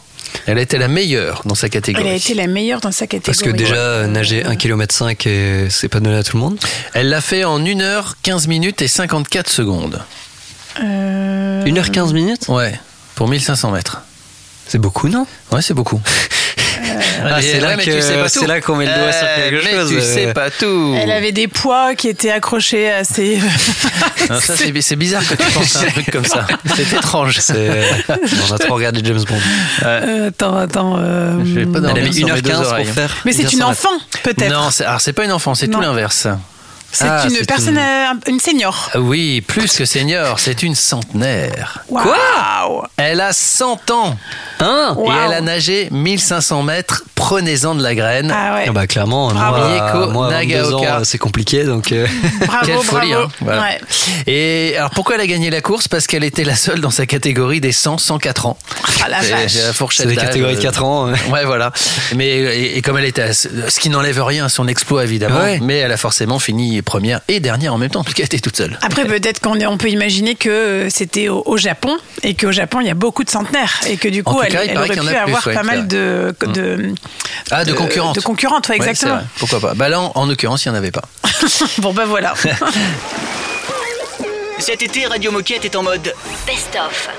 Elle 0.45 0.57
a 0.57 0.61
été 0.61 0.77
la 0.77 0.89
meilleure 0.89 1.43
dans 1.45 1.55
sa 1.55 1.69
catégorie. 1.69 2.05
Elle 2.05 2.13
a 2.15 2.17
été 2.17 2.33
la 2.33 2.47
meilleure 2.47 2.81
dans 2.81 2.91
sa 2.91 3.07
catégorie. 3.07 3.27
Parce 3.27 3.49
que 3.49 3.55
déjà, 3.55 3.75
euh, 3.75 4.07
nager 4.07 4.43
1 4.43 4.57
km 4.57 4.93
5, 4.93 5.25
et 5.25 5.67
c'est 5.69 5.87
pas 5.87 6.01
donné 6.01 6.17
à 6.17 6.23
tout 6.23 6.35
le 6.35 6.43
monde. 6.43 6.59
Elle 6.93 7.07
l'a 7.07 7.21
fait 7.21 7.45
en 7.45 7.61
1h 7.61 8.15
15 8.23 8.47
minutes 8.49 8.81
et 8.81 8.89
54 8.89 9.49
secondes. 9.49 10.01
Euh, 10.83 11.26
1h15 11.71 12.13
minutes 12.13 12.45
Ouais, 12.47 12.79
pour 13.15 13.27
1500 13.27 13.71
mètres. 13.71 14.01
C'est 14.67 14.77
beaucoup, 14.79 15.07
non 15.07 15.25
Ouais, 15.51 15.61
c'est 15.61 15.73
beaucoup. 15.73 16.01
Ah, 17.29 17.41
c'est 17.41 17.59
là 17.59 17.75
tu 17.77 17.91
sais 17.91 18.47
là 18.47 18.61
qu'on 18.61 18.75
met 18.75 18.85
le 18.85 18.93
doigt 18.93 19.11
sur 19.11 19.23
Euh, 19.27 19.49
quelque 19.49 19.63
mais 19.65 19.71
chose, 19.71 19.89
tu 19.89 19.97
euh. 19.97 20.01
sais 20.13 20.33
pas 20.33 20.51
tout. 20.51 20.95
Elle 20.95 21.11
avait 21.11 21.31
des 21.31 21.47
poids 21.47 21.95
qui 21.95 22.07
étaient 22.09 22.29
accrochés 22.31 22.91
à 22.91 23.03
ses. 23.03 23.39
Non, 24.29 24.39
ça, 24.39 24.53
c'est 24.81 24.95
bizarre 24.95 25.27
que 25.27 25.33
tu 25.33 25.51
penses 25.51 25.75
à 25.77 25.81
un 25.81 25.85
truc 25.87 26.11
comme 26.11 26.25
ça. 26.25 26.45
C'est 26.75 26.93
étrange. 26.93 27.39
On 27.49 28.53
a 28.53 28.57
trop 28.59 28.75
regardé 28.75 29.01
James 29.03 29.23
Bond. 29.27 29.39
Euh, 29.83 30.27
attends, 30.29 30.55
attends. 30.57 30.95
euh, 30.99 31.39
Je 31.43 31.59
vais 31.59 31.65
pas 31.65 31.79
Elle 31.79 31.85
a 31.85 31.87
dormir 31.87 32.03
mis 32.03 32.13
sur 32.13 32.27
mes 32.33 32.41
deux 32.41 32.51
1h15 32.51 32.75
pour 32.85 32.93
faire. 32.93 33.15
Mais 33.25 33.31
c'est 33.33 33.43
une 33.53 33.59
1500 33.59 33.69
enfant, 33.71 33.97
peut-être. 34.23 34.51
Non, 34.53 34.69
c'est 34.69 34.85
alors 34.85 35.01
c'est 35.01 35.13
pas 35.13 35.25
une 35.25 35.31
enfant, 35.31 35.55
c'est 35.55 35.67
tout 35.67 35.81
l'inverse. 35.81 36.27
C'est 36.91 37.05
Ah, 37.07 37.25
une 37.29 37.45
personne, 37.45 37.73
une- 37.73 37.77
euh, 37.79 38.13
une 38.31 38.39
senior. 38.39 38.89
Ah 38.93 38.99
Oui, 38.99 39.41
plus 39.41 39.75
que 39.77 39.85
senior, 39.85 40.39
c'est 40.39 40.63
une 40.63 40.73
centenaire. 40.73 41.83
Waouh 41.89 42.83
Elle 42.97 43.21
a 43.21 43.33
100 43.33 43.91
ans. 43.91 44.15
Hein? 44.59 44.95
Et 45.05 45.09
elle 45.25 45.33
a 45.33 45.41
nagé 45.41 45.89
1500 45.91 46.63
mètres. 46.63 47.03
Prenez-en 47.13 47.75
de 47.75 47.83
la 47.83 47.93
graine. 47.93 48.33
Ah 48.33 48.55
ouais. 48.55 48.65
Ah 48.67 48.71
bah 48.71 48.87
clairement, 48.87 49.27
Bravo. 49.31 49.57
moi, 49.57 49.67
Mieko 49.69 50.11
moi, 50.11 50.27
à 50.27 50.29
22 50.39 50.73
ans, 50.73 50.79
Nagaoka. 50.81 50.99
euh, 50.99 51.03
c'est 51.03 51.17
compliqué, 51.17 51.63
donc... 51.65 51.91
euh, 51.91 52.07
Bravo, 52.45 52.65
Quelle 52.65 52.77
folie, 52.77 53.09
bravo. 53.11 53.25
hein. 53.25 53.31
Voilà. 53.41 53.61
Ouais. 53.61 53.79
Et 54.27 54.75
alors 54.77 54.91
pourquoi 54.91 55.15
elle 55.15 55.21
a 55.21 55.27
gagné 55.27 55.49
la 55.49 55.61
course? 55.61 55.87
Parce 55.87 56.07
qu'elle 56.07 56.23
était 56.23 56.43
la 56.43 56.55
seule 56.55 56.79
dans 56.79 56.89
sa 56.91 57.05
catégorie 57.05 57.59
des 57.59 57.71
100-104 57.73 58.47
ans. 58.47 58.57
Ah 59.03 59.09
la 59.09 59.19
vache. 59.19 59.51
c'est 59.53 59.63
la 59.63 59.73
fourchette 59.73 60.03
C'est 60.05 60.09
des 60.09 60.15
d'âge, 60.15 60.25
catégories 60.25 60.53
de 60.55 60.59
euh, 60.59 60.63
4 60.63 60.83
ans. 60.83 61.07
ouais. 61.11 61.17
Ouais, 61.31 61.45
voilà. 61.45 61.71
Mais 62.15 62.27
et, 62.29 62.77
et 62.77 62.81
comme 62.81 62.97
elle 62.97 63.05
était, 63.05 63.21
à- 63.23 63.33
ce 63.33 63.79
qui 63.79 63.89
n'enlève 63.89 64.23
rien 64.23 64.45
à 64.45 64.49
son 64.49 64.67
exploit 64.67 65.03
évidemment, 65.03 65.39
Ouais. 65.39 65.59
mais 65.61 65.77
elle 65.79 65.91
a 65.91 65.97
forcément 65.97 66.39
fini 66.39 66.76
première 66.81 67.21
et 67.27 67.39
dernière 67.39 67.73
en 67.73 67.77
même 67.77 67.89
temps, 67.89 68.03
puisqu'elle 68.05 68.25
était 68.25 68.39
toute 68.39 68.57
seule. 68.57 68.77
Après, 68.81 69.05
peut-être 69.05 69.39
qu'on 69.39 69.59
est- 69.59 69.65
on 69.65 69.77
peut 69.77 69.89
imaginer 69.89 70.35
que 70.35 70.49
euh, 70.49 70.89
c'était 70.89 71.29
au, 71.29 71.43
au 71.45 71.57
Japon 71.57 71.97
et 72.23 72.33
qu'au 72.35 72.51
Japon, 72.51 72.79
il 72.81 72.87
y 72.87 72.89
a 72.89 72.93
beaucoup 72.95 73.23
de 73.23 73.29
centenaires 73.29 73.79
et 73.87 73.97
que 73.97 74.07
du 74.07 74.23
coup, 74.23 74.41
elle, 74.41 74.51
cas, 74.51 74.59
aurait 74.77 74.87
pu 74.89 74.99
plus, 74.99 75.15
avoir 75.15 75.45
ouais, 75.47 75.53
pas 75.53 75.63
mal 75.63 75.87
de, 75.87 76.33
de, 76.53 76.93
Ah, 77.51 77.65
de, 77.65 77.73
concurrentes. 77.73 78.15
de 78.15 78.21
concurrentes, 78.21 78.67
ouais, 78.69 78.75
exactement. 78.75 79.19
Pourquoi 79.37 79.59
pas 79.59 79.73
Bah 79.73 79.89
là, 79.89 79.99
en, 80.01 80.11
en 80.15 80.25
l'occurrence, 80.25 80.65
il 80.65 80.69
n'y 80.69 80.75
en 80.75 80.77
avait 80.77 80.91
pas. 80.91 81.03
bon, 81.79 81.93
ben 81.93 82.05
voilà. 82.05 82.33
Cet 84.59 84.81
été, 84.81 85.05
Radio 85.05 85.31
Moquette 85.31 85.65
est 85.65 85.75
en 85.75 85.83
mode 85.83 86.13
Best-of. 86.47 87.09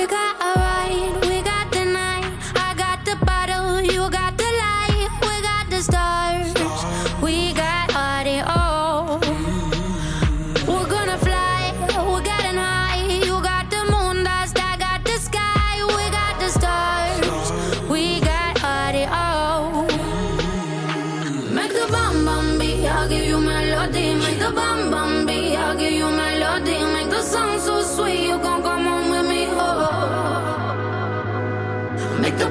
We 0.00 0.06
got 0.06 0.59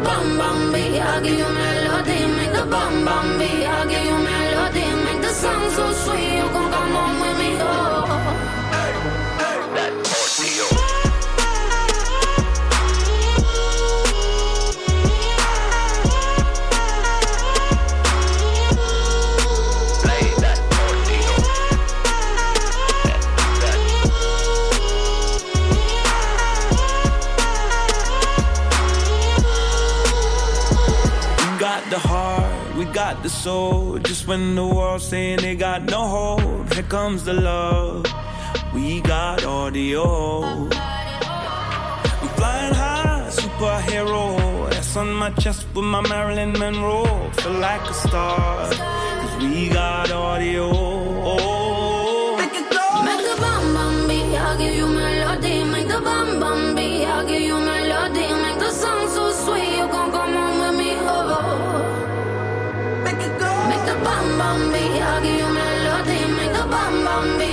bum 0.10 0.38
bum 0.40 0.72
beat, 0.74 1.00
I'll 1.00 1.22
give 1.22 1.38
you 1.42 1.50
melody. 1.60 2.20
Make 2.38 2.54
the 2.60 2.66
bum 2.74 2.94
bum 3.06 3.28
beat, 3.40 3.66
I'll 3.74 3.88
give 3.92 4.06
you 4.10 4.18
melody. 4.30 4.86
Make 5.06 5.22
the 5.28 5.34
song 5.42 5.64
so 5.78 5.86
sweet, 6.04 6.69
the 33.30 33.36
soul. 33.36 34.00
Just 34.00 34.28
when 34.28 34.56
the 34.56 34.66
world's 34.66 35.06
saying 35.06 35.40
they 35.42 35.56
got 35.56 35.84
no 35.84 36.02
hope, 36.18 36.74
here 36.74 36.90
comes 36.96 37.24
the 37.24 37.34
love. 37.34 38.06
We 38.74 39.02
got 39.02 39.44
audio. 39.46 40.04
We 42.22 42.28
flying 42.38 42.76
high, 42.84 43.28
superhero. 43.42 44.24
That's 44.72 44.96
on 44.98 45.10
my 45.14 45.32
chest 45.42 45.68
with 45.76 45.86
my 45.86 46.02
Marilyn 46.12 46.54
Monroe. 46.54 47.30
Feel 47.40 47.58
like 47.70 47.86
a 47.94 47.94
star, 47.94 48.70
cause 49.22 49.36
we 49.44 49.70
got 49.70 50.12
audio. 50.12 50.66
Make 52.40 53.22
the 53.30 53.36
bum 53.44 54.08
beat, 54.08 54.38
I'll 54.44 54.58
give 54.58 54.76
you 54.80 54.88
melody. 54.88 55.64
Make 55.74 55.88
the 55.88 56.02
bum 56.08 56.40
bum 56.40 56.79
the 67.20 67.26
bum 67.38 67.49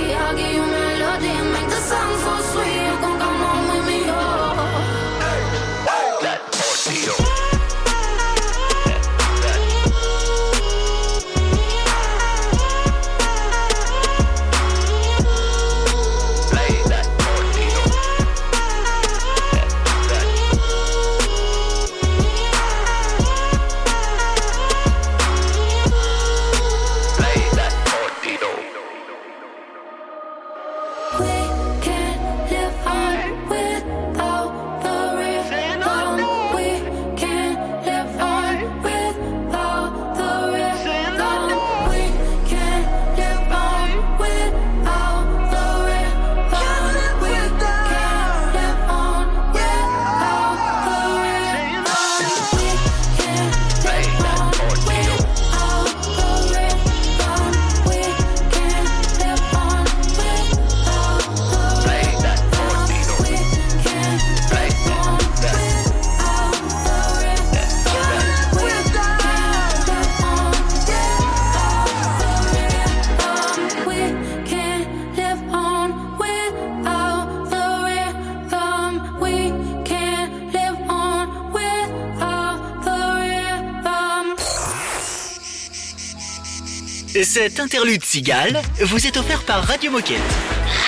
Cet 87.27 87.59
interlude 87.59 88.05
cigale 88.05 88.61
vous 88.79 89.05
est 89.05 89.17
offert 89.17 89.43
par 89.43 89.61
Radio 89.61 89.91
Moquette. 89.91 90.21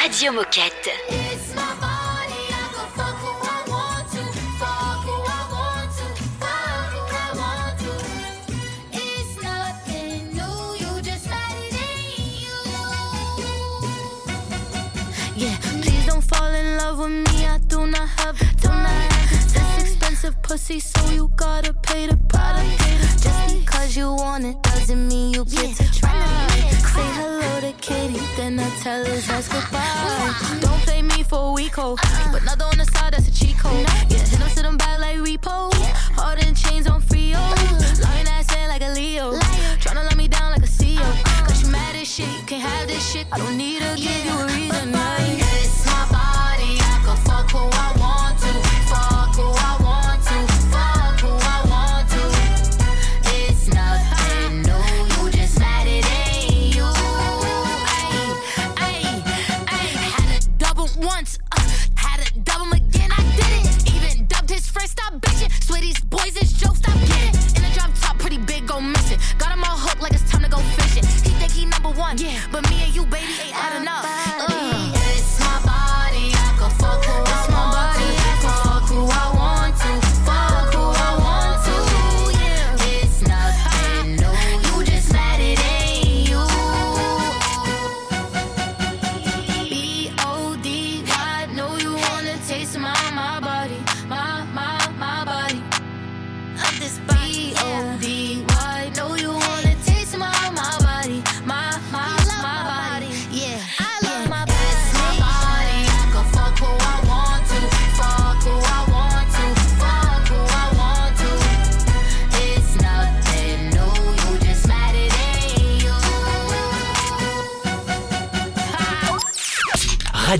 Radio 0.02 0.32
Moquette. 0.32 1.18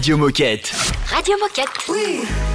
Radio 0.09 0.17
Moquette. 0.17 0.71
Radio 1.11 1.37
Moquette. 1.37 1.87
We 1.87 2.48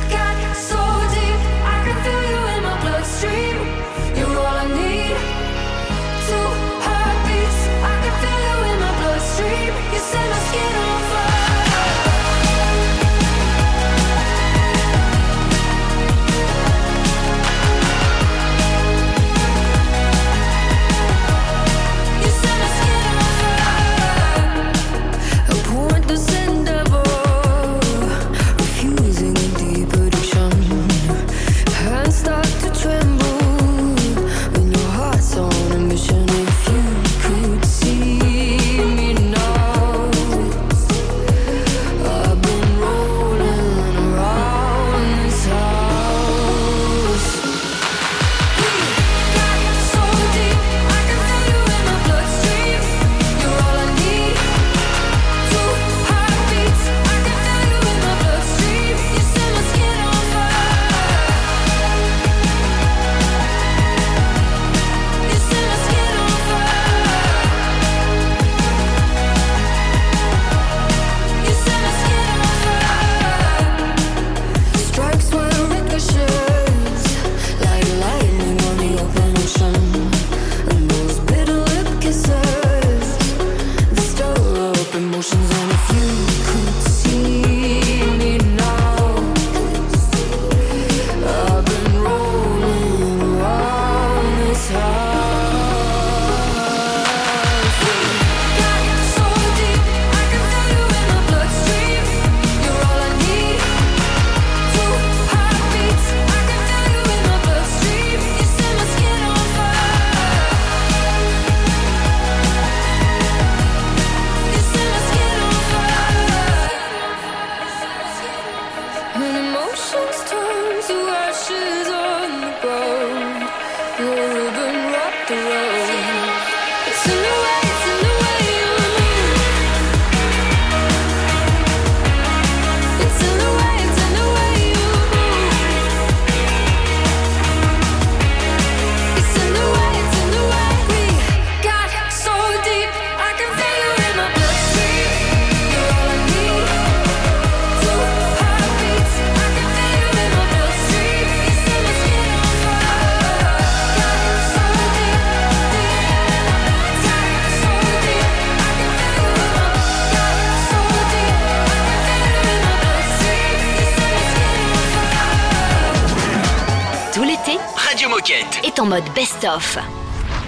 est 168.74 168.80
en 168.80 168.86
mode 168.86 169.04
best-of. 169.14 169.78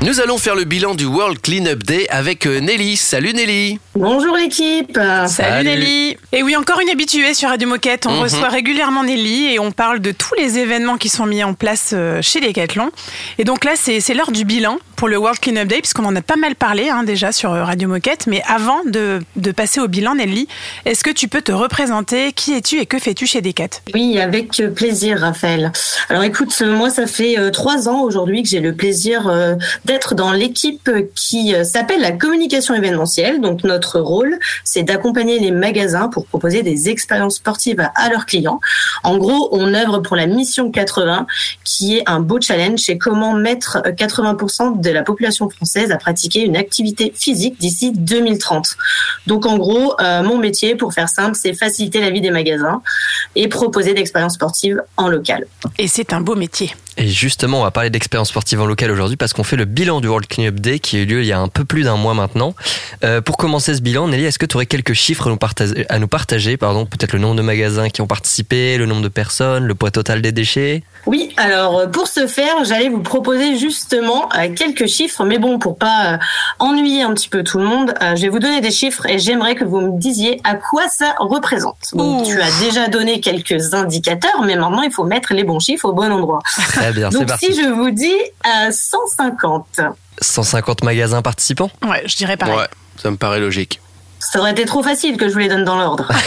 Nous 0.02 0.20
allons 0.20 0.36
faire 0.38 0.54
le 0.54 0.64
bilan 0.64 0.94
du 0.94 1.06
World 1.06 1.40
Cleanup 1.40 1.82
Day 1.84 2.06
avec 2.10 2.46
euh, 2.46 2.60
Nelly. 2.60 2.96
Salut 2.96 3.32
Nelly. 3.32 3.78
Bonjour 3.94 4.36
l'équipe. 4.36 4.92
Salut, 4.94 5.28
Salut. 5.28 5.68
Nelly. 5.68 6.16
Et 6.32 6.42
oui, 6.42 6.54
encore 6.56 6.80
une 6.80 6.90
habituée 6.90 7.32
sur 7.34 7.48
Radio 7.48 7.66
Moquette. 7.68 8.06
On 8.06 8.12
Mhm. 8.16 8.20
reçoit 8.22 8.48
régulièrement 8.48 9.04
Nelly 9.04 9.54
et 9.54 9.58
on 9.58 9.72
parle 9.72 10.00
de 10.00 10.12
tous 10.12 10.34
les 10.38 10.58
événements 10.58 10.96
qui 10.98 11.08
sont 11.08 11.24
mis 11.26 11.42
en 11.44 11.54
place 11.54 11.90
euh, 11.94 12.20
chez 12.20 12.40
Decathlon. 12.40 12.90
Et 13.38 13.44
donc 13.44 13.64
là, 13.64 13.72
c'est 13.76 14.12
l'heure 14.14 14.32
du 14.32 14.44
bilan 14.44 14.78
pour 14.96 15.08
le 15.08 15.18
World 15.18 15.38
Cleanup 15.38 15.68
Day, 15.68 15.80
puisqu'on 15.80 16.04
en 16.04 16.16
a 16.16 16.22
pas 16.22 16.36
mal 16.36 16.54
parlé 16.54 16.88
hein, 16.88 17.04
déjà 17.04 17.32
sur 17.32 17.52
euh, 17.52 17.64
Radio 17.64 17.88
Moquette. 17.88 18.26
Mais 18.26 18.42
avant 18.48 18.84
de, 18.84 19.20
passer 19.52 19.80
au 19.80 19.88
bilan, 19.88 20.16
Nelly, 20.16 20.48
est-ce 20.84 21.04
que 21.04 21.10
tu 21.10 21.28
peux 21.28 21.42
te 21.42 21.52
représenter? 21.52 22.32
Qui 22.32 22.54
es-tu 22.54 22.80
et 22.80 22.86
que 22.86 22.98
fais-tu 22.98 23.26
chez 23.26 23.40
Decat? 23.40 23.80
Oui, 23.94 24.18
avec 24.18 24.62
plaisir, 24.74 25.20
Raphaël. 25.20 25.72
Alors 26.08 26.24
écoute, 26.24 26.54
euh, 26.62 26.76
moi, 26.76 26.90
ça 26.90 27.06
fait 27.06 27.38
euh, 27.38 27.50
trois 27.50 27.88
ans 27.88 28.02
aujourd'hui 28.02 28.42
que 28.42 28.48
j'ai 28.48 28.60
le 28.60 28.74
plaisir 28.74 29.28
euh, 29.28 29.54
d'être 29.84 30.14
dans 30.14 30.32
l'équipe 30.32 30.90
qui 31.14 31.54
euh, 31.54 31.64
s'appelle 31.64 32.00
la 32.00 32.12
communication 32.12 32.74
événementielle. 32.74 33.40
Donc 33.40 33.64
notre 33.64 34.00
rôle, 34.00 34.38
c'est 34.64 34.82
d'accompagner 34.82 35.38
les 35.38 35.50
magasins 35.50 36.08
pour 36.08 36.26
proposer 36.26 36.62
des 36.62 36.88
expériences 36.88 37.36
sportives 37.36 37.80
à, 37.94 38.08
leurs 38.10 38.26
clients. 38.26 38.60
En 39.02 39.18
gros, 39.18 39.48
on 39.52 39.74
œuvre 39.74 39.98
pour 39.98 40.16
la 40.16 40.26
mission 40.26 40.70
80, 40.70 41.26
qui 41.64 41.96
est 41.96 42.02
un 42.06 42.20
beau 42.20 42.40
challenge, 42.40 42.80
c'est 42.80 42.98
comment 42.98 43.34
mettre 43.34 43.82
euh, 43.86 43.92
80% 43.92 44.80
de 44.80 44.85
la 44.90 45.02
population 45.02 45.48
française 45.48 45.90
à 45.90 45.96
pratiquer 45.96 46.44
une 46.44 46.56
activité 46.56 47.12
physique 47.14 47.58
d'ici 47.58 47.92
2030. 47.92 48.76
Donc 49.26 49.46
en 49.46 49.58
gros, 49.58 49.94
euh, 50.00 50.22
mon 50.22 50.38
métier, 50.38 50.74
pour 50.74 50.92
faire 50.92 51.08
simple, 51.08 51.36
c'est 51.40 51.54
faciliter 51.54 52.00
la 52.00 52.10
vie 52.10 52.20
des 52.20 52.30
magasins 52.30 52.82
et 53.34 53.48
proposer 53.48 53.94
d'expériences 53.94 54.34
sportives 54.34 54.82
en 54.96 55.08
local. 55.08 55.46
Et 55.78 55.88
c'est 55.88 56.12
un 56.12 56.20
beau 56.20 56.34
métier. 56.34 56.74
Et 56.98 57.08
justement, 57.08 57.60
on 57.60 57.62
va 57.64 57.70
parler 57.70 57.90
d'expérience 57.90 58.28
sportive 58.28 58.60
en 58.60 58.66
local 58.66 58.90
aujourd'hui 58.90 59.16
parce 59.16 59.34
qu'on 59.34 59.44
fait 59.44 59.56
le 59.56 59.66
bilan 59.66 60.00
du 60.00 60.08
World 60.08 60.26
Cleanup 60.26 60.60
Day 60.60 60.78
qui 60.78 60.96
a 60.96 61.00
eu 61.00 61.04
lieu 61.04 61.20
il 61.20 61.26
y 61.26 61.32
a 61.32 61.38
un 61.38 61.48
peu 61.48 61.64
plus 61.64 61.82
d'un 61.82 61.96
mois 61.96 62.14
maintenant. 62.14 62.54
Euh, 63.04 63.20
pour 63.20 63.36
commencer 63.36 63.74
ce 63.74 63.82
bilan, 63.82 64.08
Nelly, 64.08 64.24
est-ce 64.24 64.38
que 64.38 64.46
tu 64.46 64.56
aurais 64.56 64.66
quelques 64.66 64.94
chiffres 64.94 65.26
à 65.26 65.30
nous 65.30 65.36
partager, 65.36 65.84
à 65.90 65.98
nous 65.98 66.08
partager? 66.08 66.56
Pardon, 66.56 66.86
Peut-être 66.86 67.12
le 67.12 67.18
nombre 67.18 67.36
de 67.36 67.42
magasins 67.42 67.90
qui 67.90 68.00
ont 68.00 68.06
participé, 68.06 68.78
le 68.78 68.86
nombre 68.86 69.02
de 69.02 69.08
personnes, 69.08 69.66
le 69.66 69.74
poids 69.74 69.90
total 69.90 70.22
des 70.22 70.32
déchets? 70.32 70.84
Oui, 71.04 71.34
alors 71.36 71.80
euh, 71.80 71.86
pour 71.86 72.08
ce 72.08 72.26
faire, 72.26 72.64
j'allais 72.64 72.88
vous 72.88 73.02
proposer 73.02 73.58
justement 73.58 74.30
euh, 74.34 74.48
quelques 74.76 74.90
chiffres, 74.90 75.24
mais 75.24 75.38
bon, 75.38 75.58
pour 75.58 75.76
pas 75.78 76.14
euh, 76.14 76.18
ennuyer 76.58 77.02
un 77.02 77.12
petit 77.14 77.28
peu 77.28 77.42
tout 77.42 77.58
le 77.58 77.64
monde, 77.64 77.94
euh, 78.02 78.14
je 78.16 78.22
vais 78.22 78.28
vous 78.28 78.38
donner 78.38 78.60
des 78.60 78.70
chiffres 78.70 79.06
et 79.06 79.18
j'aimerais 79.18 79.54
que 79.54 79.64
vous 79.64 79.80
me 79.80 79.98
disiez 79.98 80.40
à 80.44 80.54
quoi 80.54 80.88
ça 80.88 81.14
représente. 81.18 81.76
Ouh. 81.94 82.22
tu 82.24 82.40
as 82.40 82.50
déjà 82.60 82.88
donné 82.88 83.20
quelques 83.20 83.74
indicateurs, 83.74 84.42
mais 84.44 84.56
maintenant 84.56 84.82
il 84.82 84.92
faut 84.92 85.04
mettre 85.04 85.34
les 85.34 85.44
bons 85.44 85.60
chiffres 85.60 85.86
au 85.86 85.92
bon 85.92 86.12
endroit. 86.12 86.40
Très 86.68 86.92
bien, 86.92 87.10
c'est 87.10 87.18
Donc 87.18 87.28
parti. 87.28 87.46
si 87.52 87.62
je 87.62 87.68
vous 87.68 87.90
dis 87.90 88.14
euh, 88.46 88.70
150, 88.70 89.80
150 90.20 90.84
magasins 90.84 91.22
participants? 91.22 91.70
Ouais, 91.86 92.02
je 92.06 92.16
dirais 92.16 92.36
pareil. 92.36 92.56
Ouais, 92.56 92.68
ça 92.96 93.10
me 93.10 93.16
paraît 93.16 93.40
logique. 93.40 93.80
Ça 94.30 94.40
aurait 94.40 94.52
été 94.52 94.64
trop 94.64 94.82
facile 94.82 95.16
que 95.16 95.28
je 95.28 95.32
vous 95.32 95.38
les 95.38 95.48
donne 95.48 95.64
dans 95.64 95.76
l'ordre. 95.76 96.08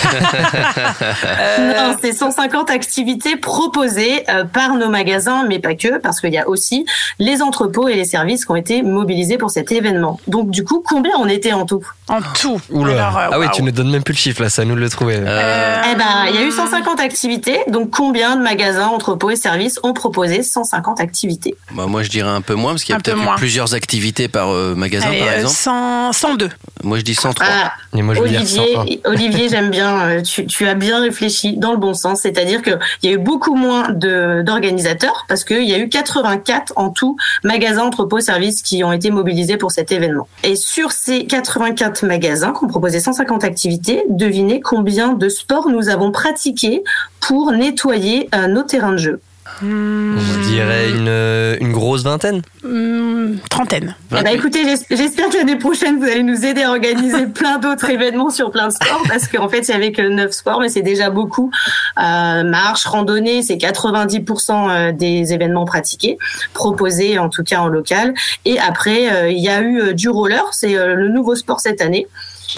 Non, 1.59 1.95
c'est 2.01 2.13
150 2.13 2.69
activités 2.69 3.35
proposées 3.35 4.23
euh, 4.29 4.43
par 4.43 4.75
nos 4.75 4.89
magasins, 4.89 5.45
mais 5.47 5.59
pas 5.59 5.75
que, 5.75 5.97
parce 5.99 6.19
qu'il 6.21 6.33
y 6.33 6.37
a 6.37 6.47
aussi 6.47 6.85
les 7.19 7.41
entrepôts 7.41 7.87
et 7.87 7.95
les 7.95 8.05
services 8.05 8.45
qui 8.45 8.51
ont 8.51 8.55
été 8.55 8.81
mobilisés 8.81 9.37
pour 9.37 9.51
cet 9.51 9.71
événement. 9.71 10.19
Donc 10.27 10.49
du 10.49 10.63
coup, 10.63 10.83
combien 10.85 11.11
on 11.17 11.27
était 11.27 11.53
en 11.53 11.65
tout? 11.65 11.85
En 12.07 12.19
tout. 12.39 12.59
Oula. 12.69 12.93
Alors, 12.93 13.17
euh, 13.17 13.29
ah 13.33 13.39
oui, 13.39 13.47
tu 13.53 13.63
nous 13.63 13.71
donnes 13.71 13.89
même 13.91 14.03
plus 14.03 14.13
le 14.13 14.19
chiffre 14.19 14.41
là, 14.41 14.49
ça 14.49 14.65
nous 14.65 14.75
le 14.75 14.89
trouver. 14.89 15.17
Euh, 15.17 15.81
Eh 15.91 15.95
ben, 15.95 16.25
il 16.29 16.35
y 16.35 16.37
a 16.37 16.43
eu 16.43 16.51
150 16.51 16.99
activités. 16.99 17.59
Donc 17.67 17.91
combien 17.91 18.35
de 18.35 18.41
magasins, 18.41 18.87
entrepôts 18.87 19.29
et 19.31 19.35
services 19.35 19.79
ont 19.83 19.93
proposé 19.93 20.43
150 20.43 20.99
activités? 20.99 21.55
Bah, 21.73 21.85
moi, 21.87 22.03
je 22.03 22.09
dirais 22.09 22.29
un 22.29 22.41
peu 22.41 22.55
moins 22.55 22.71
parce 22.71 22.83
qu'il 22.83 22.93
y 22.93 22.97
a 22.97 22.99
peut-être 22.99 23.35
plusieurs 23.35 23.73
activités 23.73 24.27
par 24.27 24.49
euh, 24.49 24.75
magasin, 24.75 25.07
Allez, 25.09 25.19
par 25.19 25.27
euh, 25.29 25.35
exemple. 25.35 25.55
100 25.55 26.13
102. 26.13 26.49
Moi, 26.83 26.97
je 26.97 27.03
dis 27.03 27.15
103. 27.15 27.45
Ah, 27.49 27.71
Et 27.95 28.01
moi, 28.03 28.13
je 28.13 28.21
vais 28.21 28.29
dire 28.29 28.39
Olivier, 28.41 28.99
101. 29.03 29.09
Olivier, 29.11 29.49
j'aime 29.49 29.69
bien. 29.69 30.09
euh, 30.09 30.21
Tu, 30.21 30.45
tu 30.45 30.67
as 30.67 30.75
bien 30.75 31.01
réfléchi 31.01 31.57
dans 31.57 31.71
le 31.71 31.77
bon 31.77 31.93
sens, 31.93 32.21
c'est-à-dire 32.21 32.61
qu'il 32.61 32.77
y 33.03 33.07
a 33.07 33.11
eu 33.11 33.17
beaucoup 33.17 33.55
moins 33.55 33.89
de 33.89 34.43
d'organisateurs 34.43 35.25
parce 35.27 35.43
qu'il 35.43 35.63
y 35.67 35.73
a 35.73 35.79
eu 35.79 35.89
84 35.89 36.73
en 36.75 36.91
tout 36.91 37.15
magasins, 37.43 37.83
entrepôts, 37.83 38.19
services 38.19 38.61
qui 38.61 38.83
ont 38.83 38.91
été 38.93 39.09
mobilisés 39.09 39.57
pour 39.57 39.71
cet 39.71 39.91
événement. 39.91 40.27
Et 40.43 40.55
sur 40.55 40.91
ces 40.91 41.25
84 41.25 42.05
magasins 42.05 42.53
qui 42.57 42.63
ont 42.63 42.67
proposé 42.67 42.99
150 42.99 43.43
activités, 43.43 44.03
devinez 44.09 44.61
combien 44.61 45.13
de 45.13 45.27
sports 45.29 45.69
nous 45.69 45.89
avons 45.89 46.11
pratiqués 46.11 46.83
pour 47.19 47.51
nettoyer 47.51 48.29
euh, 48.35 48.47
nos 48.47 48.63
terrains 48.63 48.91
de 48.91 48.97
jeu. 48.97 49.19
On 49.61 50.47
dirait 50.47 50.89
une, 50.89 51.07
euh, 51.07 51.57
une 51.59 51.71
grosse 51.73 52.03
vingtaine. 52.03 52.41
Hum, 52.63 53.37
trentaine. 53.49 53.95
Eh 54.17 54.23
ben, 54.23 54.29
écoutez, 54.33 54.63
j'es- 54.63 54.95
j'espère 54.95 55.29
que 55.29 55.37
l'année 55.37 55.57
prochaine, 55.57 55.97
vous 55.99 56.05
allez 56.05 56.23
nous 56.23 56.45
aider 56.45 56.63
à 56.63 56.69
organiser 56.69 57.27
plein 57.33 57.57
d'autres 57.59 57.89
événements 57.89 58.29
sur 58.29 58.51
plein 58.51 58.67
de 58.67 58.73
sports, 58.73 59.03
parce 59.07 59.27
qu'en 59.27 59.49
fait, 59.49 59.67
il 59.67 59.71
y 59.71 59.73
avait 59.73 59.91
que 59.91 60.01
9 60.01 60.31
sports, 60.31 60.59
mais 60.61 60.69
c'est 60.69 60.81
déjà 60.81 61.09
beaucoup. 61.09 61.51
Euh, 61.97 62.43
marche, 62.43 62.85
randonnée, 62.85 63.41
c'est 63.43 63.57
90% 63.57 64.69
euh, 64.69 64.91
des 64.91 65.33
événements 65.33 65.65
pratiqués, 65.65 66.17
proposés 66.53 67.19
en 67.19 67.29
tout 67.29 67.43
cas 67.43 67.59
en 67.59 67.67
local. 67.67 68.13
Et 68.45 68.59
après, 68.59 69.11
euh, 69.11 69.29
il 69.29 69.39
y 69.43 69.49
a 69.49 69.61
eu 69.61 69.93
du 69.93 70.09
roller, 70.09 70.43
c'est 70.51 70.75
euh, 70.77 70.95
le 70.95 71.09
nouveau 71.09 71.35
sport 71.35 71.59
cette 71.59 71.81
année. 71.81 72.07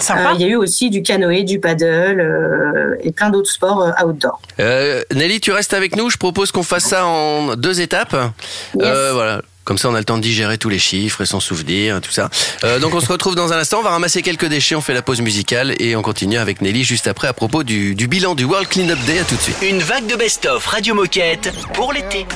Euh, 0.00 0.32
Il 0.34 0.40
y 0.40 0.44
a 0.44 0.48
eu 0.48 0.56
aussi 0.56 0.90
du 0.90 1.02
canoë, 1.02 1.44
du 1.44 1.60
paddle 1.60 2.20
euh, 2.20 2.96
et 3.02 3.12
plein 3.12 3.30
d'autres 3.30 3.50
sports 3.50 3.82
euh, 3.82 4.04
outdoor. 4.06 4.40
Euh, 4.60 5.02
Nelly, 5.14 5.40
tu 5.40 5.52
restes 5.52 5.74
avec 5.74 5.96
nous. 5.96 6.10
Je 6.10 6.16
propose 6.16 6.50
qu'on 6.52 6.62
fasse 6.62 6.84
ça 6.84 7.06
en 7.06 7.56
deux 7.56 7.80
étapes. 7.80 8.16
Euh, 8.80 9.10
voilà. 9.12 9.42
Comme 9.64 9.78
ça, 9.78 9.88
on 9.88 9.94
a 9.94 9.98
le 9.98 10.04
temps 10.04 10.16
de 10.16 10.22
digérer 10.22 10.58
tous 10.58 10.68
les 10.68 10.80
chiffres 10.80 11.20
et 11.20 11.26
s'en 11.26 11.38
souvenir, 11.38 12.00
tout 12.00 12.10
ça. 12.10 12.30
Euh, 12.64 12.80
donc, 12.80 12.94
on 12.94 13.00
se 13.00 13.06
retrouve 13.06 13.36
dans 13.36 13.52
un 13.52 13.58
instant. 13.58 13.78
On 13.78 13.82
va 13.82 13.90
ramasser 13.90 14.20
quelques 14.22 14.46
déchets. 14.46 14.74
On 14.74 14.80
fait 14.80 14.94
la 14.94 15.02
pause 15.02 15.20
musicale 15.20 15.74
et 15.78 15.94
on 15.94 16.02
continue 16.02 16.38
avec 16.38 16.62
Nelly 16.62 16.82
juste 16.82 17.06
après 17.06 17.28
à 17.28 17.32
propos 17.32 17.62
du, 17.62 17.94
du 17.94 18.08
bilan 18.08 18.34
du 18.34 18.44
World 18.44 18.68
Cleanup 18.68 18.98
Day. 19.04 19.20
À 19.20 19.24
tout 19.24 19.36
de 19.36 19.40
suite. 19.40 19.56
Une 19.62 19.78
vague 19.78 20.06
de 20.06 20.16
best-of 20.16 20.66
Radio 20.66 20.94
Moquette 20.94 21.52
pour 21.74 21.92
l'été. 21.92 22.26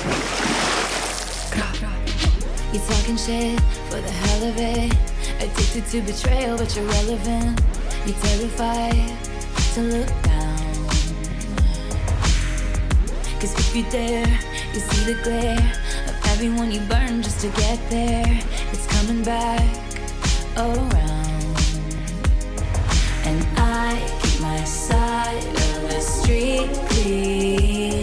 Addicted 5.38 5.86
to 5.86 6.00
betrayal, 6.00 6.56
but 6.56 6.74
you're 6.74 6.84
relevant. 6.86 7.60
You're 8.06 8.16
terrified 8.20 9.12
to 9.74 9.82
look 9.82 10.08
down. 10.22 10.56
Cause 13.38 13.52
if 13.58 13.76
you 13.76 13.82
dare, 13.90 14.26
you 14.72 14.80
see 14.80 15.12
the 15.12 15.20
glare 15.22 15.58
of 16.08 16.14
everyone 16.32 16.72
you 16.72 16.80
burn 16.88 17.22
just 17.22 17.40
to 17.42 17.48
get 17.48 17.78
there. 17.90 18.24
It's 18.72 18.86
coming 18.86 19.22
back 19.22 19.60
around. 20.56 20.96
And 23.26 23.46
I 23.58 24.00
keep 24.22 24.40
my 24.40 24.64
side 24.64 25.44
of 25.44 25.82
the 25.90 26.00
street 26.00 26.70
clean. 26.88 27.95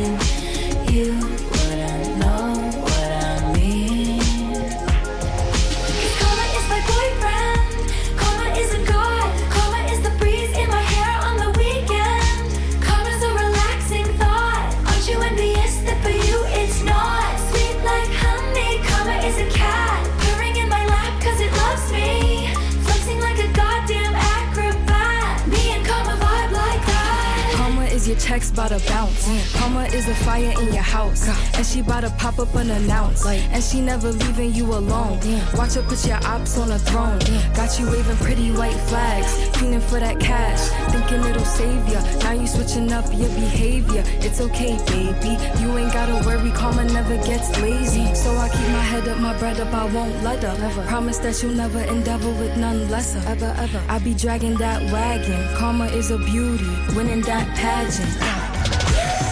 Checks 28.34 28.50
bout 28.52 28.70
to 28.70 28.80
bounce. 28.88 29.28
Karma 29.54 29.84
is 29.98 30.08
a 30.08 30.16
fire 30.26 30.54
in 30.60 30.74
your 30.74 30.88
house. 30.98 31.28
And 31.56 31.66
she 31.66 31.82
bout 31.84 32.02
to 32.02 32.10
pop 32.18 32.40
up 32.40 32.56
unannounced. 32.56 33.26
And 33.28 33.64
she 33.64 33.80
never 33.80 34.12
leaving 34.12 34.54
you 34.54 34.66
alone. 34.66 35.20
Watch 35.54 35.76
her 35.76 35.84
put 35.84 36.06
your 36.08 36.18
ops 36.26 36.58
on 36.58 36.72
a 36.72 36.80
throne. 36.80 37.20
Got 37.54 37.80
you 37.80 37.86
waving 37.92 38.18
pretty 38.18 38.52
white 38.52 38.80
flags. 38.90 39.32
Feeling 39.58 39.82
for 39.82 40.00
that 40.00 40.20
cash. 40.20 40.62
Thinking 40.92 41.24
it'll 41.30 41.46
save 41.46 41.88
ya. 41.88 42.02
Now 42.24 42.32
you 42.32 42.48
switching 42.48 42.92
up 42.92 43.06
your 43.14 43.30
behavior. 43.30 44.04
It's 44.26 44.42
okay, 44.42 44.78
baby. 44.88 45.38
You 45.62 45.78
ain't 45.78 45.94
gotta 45.94 46.26
worry. 46.26 46.52
Karma 46.52 46.86
never 46.86 47.18
gets 47.18 47.50
lazy. 47.62 48.16
So 48.16 48.36
I 48.36 48.50
keep 48.50 48.68
my 48.80 48.86
head 48.92 49.08
up, 49.08 49.20
my 49.20 49.38
bread 49.38 49.60
up. 49.60 49.72
I 49.74 49.86
won't 49.94 50.24
let 50.24 50.44
up. 50.44 50.58
Promise 50.88 51.20
that 51.20 51.44
you'll 51.44 51.54
never 51.54 51.82
endeavor 51.82 52.32
with 52.42 52.58
none 52.58 52.90
lesser. 52.90 53.22
Ever, 53.30 53.54
ever. 53.60 53.82
I 53.90 54.00
be 54.00 54.16
dragging 54.16 54.56
that 54.56 54.82
wagon. 54.92 55.56
Karma 55.56 55.86
is 55.86 56.10
a 56.10 56.18
beauty. 56.18 56.72
Winning 56.96 57.22
that 57.22 57.46
pageant. 57.56 58.23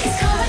It's 0.03 0.19
coming. 0.19 0.40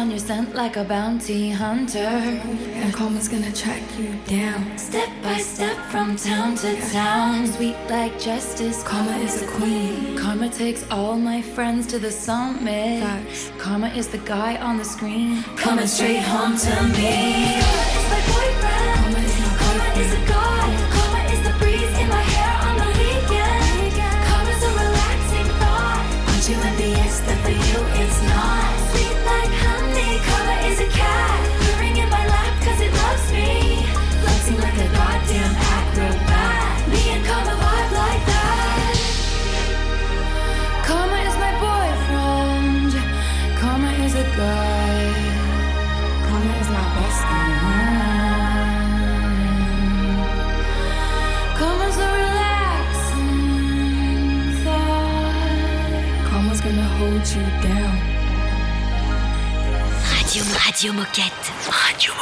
On 0.00 0.10
your 0.10 0.18
scent 0.18 0.54
like 0.54 0.76
a 0.76 0.84
bounty 0.84 1.50
hunter. 1.50 1.98
And 2.80 2.92
karma's 2.94 3.28
gonna 3.28 3.52
track 3.52 3.82
you 3.98 4.14
down. 4.26 4.78
Step 4.78 5.10
by 5.22 5.36
step 5.36 5.76
from 5.92 6.16
town 6.16 6.54
to 6.62 6.70
town. 6.90 7.46
Sweet 7.46 7.76
like 7.90 8.18
justice. 8.18 8.82
Karma 8.82 9.16
is 9.18 9.42
a 9.42 9.46
queen. 9.46 10.16
Karma 10.16 10.48
takes 10.48 10.90
all 10.90 11.16
my 11.16 11.42
friends 11.42 11.86
to 11.88 11.98
the 11.98 12.10
summit. 12.10 13.04
Karma 13.58 13.88
is 13.88 14.08
the 14.08 14.22
guy 14.36 14.56
on 14.56 14.78
the 14.78 14.84
screen. 14.84 15.42
Coming 15.64 15.86
straight 15.86 16.24
home 16.32 16.56
to 16.56 16.74
me. 16.96 17.60
Karma 17.60 17.84
is 17.98 18.06
my 18.14 18.20
boyfriend. 18.32 18.96
Karma 19.00 19.20
is 19.28 19.34
Karma 19.60 19.88
is 20.02 20.12
a 20.18 20.22
god. 20.32 20.68
Karma 20.94 21.20
is 21.34 21.40
the 21.46 21.54
breeze 21.60 21.94
in 22.02 22.08
my 22.08 22.22
hair 22.32 22.39
Radio, 60.80 60.94
Moquette. 60.94 61.52
Radio 61.68 62.19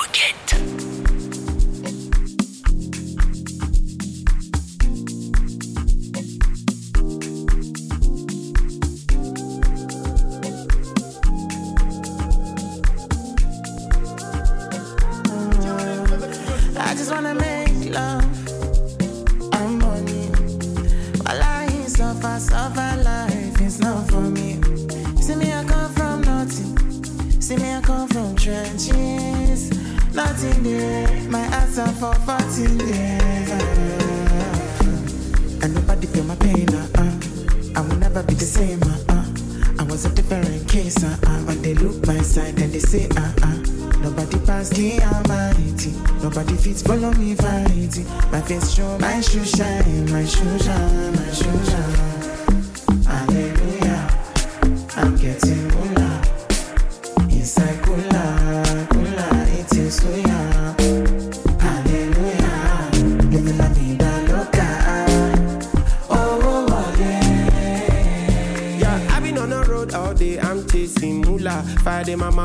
say, 42.89 43.07
ah 43.16 43.34
ah. 43.43 43.55
Nobody 44.01 44.39
pass 44.47 44.70
the 44.70 44.99
almighty. 45.03 45.93
Nobody 46.22 46.57
fits 46.57 46.80
follow 46.82 47.12
me 47.12 47.34
fighting. 47.34 48.07
My 48.32 48.41
face 48.41 48.72
show, 48.72 48.99
my 48.99 49.20
shoe 49.20 49.45
shine, 49.45 50.11
my 50.11 50.24
shoe 50.24 50.59
shine, 50.59 51.12
my 51.14 51.30
shoe 51.32 51.64
shine. 51.70 52.07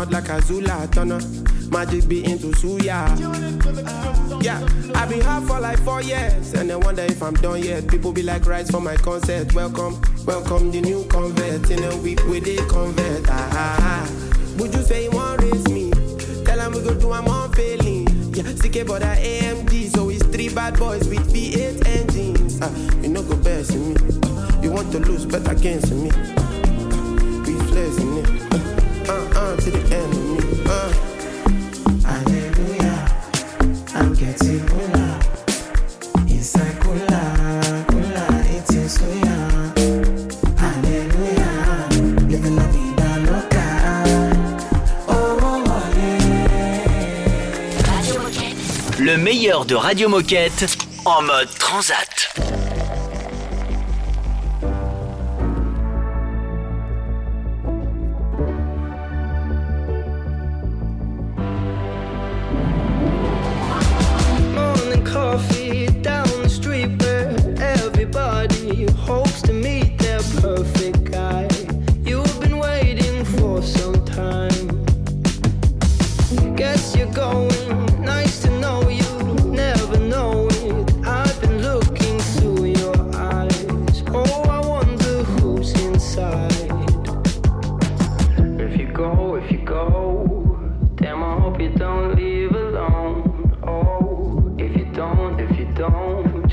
Mouth 0.04 0.12
like 0.12 0.30
a 0.30 0.42
Zula, 0.42 0.90
turn 0.92 1.14
up. 1.14 1.24
Magic 1.72 2.10
be 2.10 2.26
into 2.26 2.48
suya. 2.48 3.08
Yeah, 4.44 4.60
I've 4.96 5.08
been 5.08 5.22
hard 5.22 5.46
for 5.46 5.62
like 5.62 5.80
four 5.80 6.02
years, 6.02 6.54
and 6.54 6.70
I 6.70 6.76
wonder 6.76 7.04
if 7.04 7.24
I'm 7.24 7.36
done 7.36 7.64
yet. 7.64 7.88
People 7.88 8.12
be 8.12 8.22
like, 8.22 8.46
rise 8.46 8.70
for 8.70 8.82
my 8.82 8.98
concert. 8.98 9.54
Welcome, 9.54 10.02
welcome 10.26 10.72
the 10.72 10.82
new 10.82 11.06
convert. 11.06 11.70
In 11.72 11.84
a 11.86 11.96
week 11.98 12.22
with 12.26 12.44
the 12.44 12.58
convert. 12.70 13.30
Ah, 13.30 13.50
ah, 13.54 13.78
ah. 13.80 14.56
Would 14.58 14.74
you 14.74 14.82
say 14.82 15.06
you 15.06 15.12
want 15.12 15.42
raise 15.42 15.68
me? 15.70 15.92
Tell 16.44 16.58
them 16.58 16.74
we 16.74 16.82
go 16.82 16.94
do 17.00 17.12
I'm 17.14 17.28
on 17.30 17.54
failing. 17.54 18.08
Yeah, 18.34 18.44
CK 18.44 18.86
but 18.86 19.00
that 19.00 19.20
AMG, 19.20 19.96
so 19.96 20.10
it's 20.10 20.26
three 20.26 20.50
bad 20.50 20.78
boys 20.78 21.08
with 21.08 21.34
V8 21.34 21.88
engines. 21.88 22.60
Ah, 22.62 22.70
you 23.02 23.08
know 23.08 23.24
go 23.24 23.38
best 23.38 23.72
in 23.72 23.94
me. 23.94 24.00
You 24.62 24.72
want 24.72 24.92
to 24.92 25.00
lose, 25.00 25.26
bet 25.26 25.50
against 25.50 25.94
me. 25.94 26.12
De 49.66 49.76
Radio 49.76 50.10
Moquette 50.10 50.66
en 51.06 51.22
mode 51.22 51.50
transat. 51.58 52.23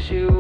You 0.08 0.39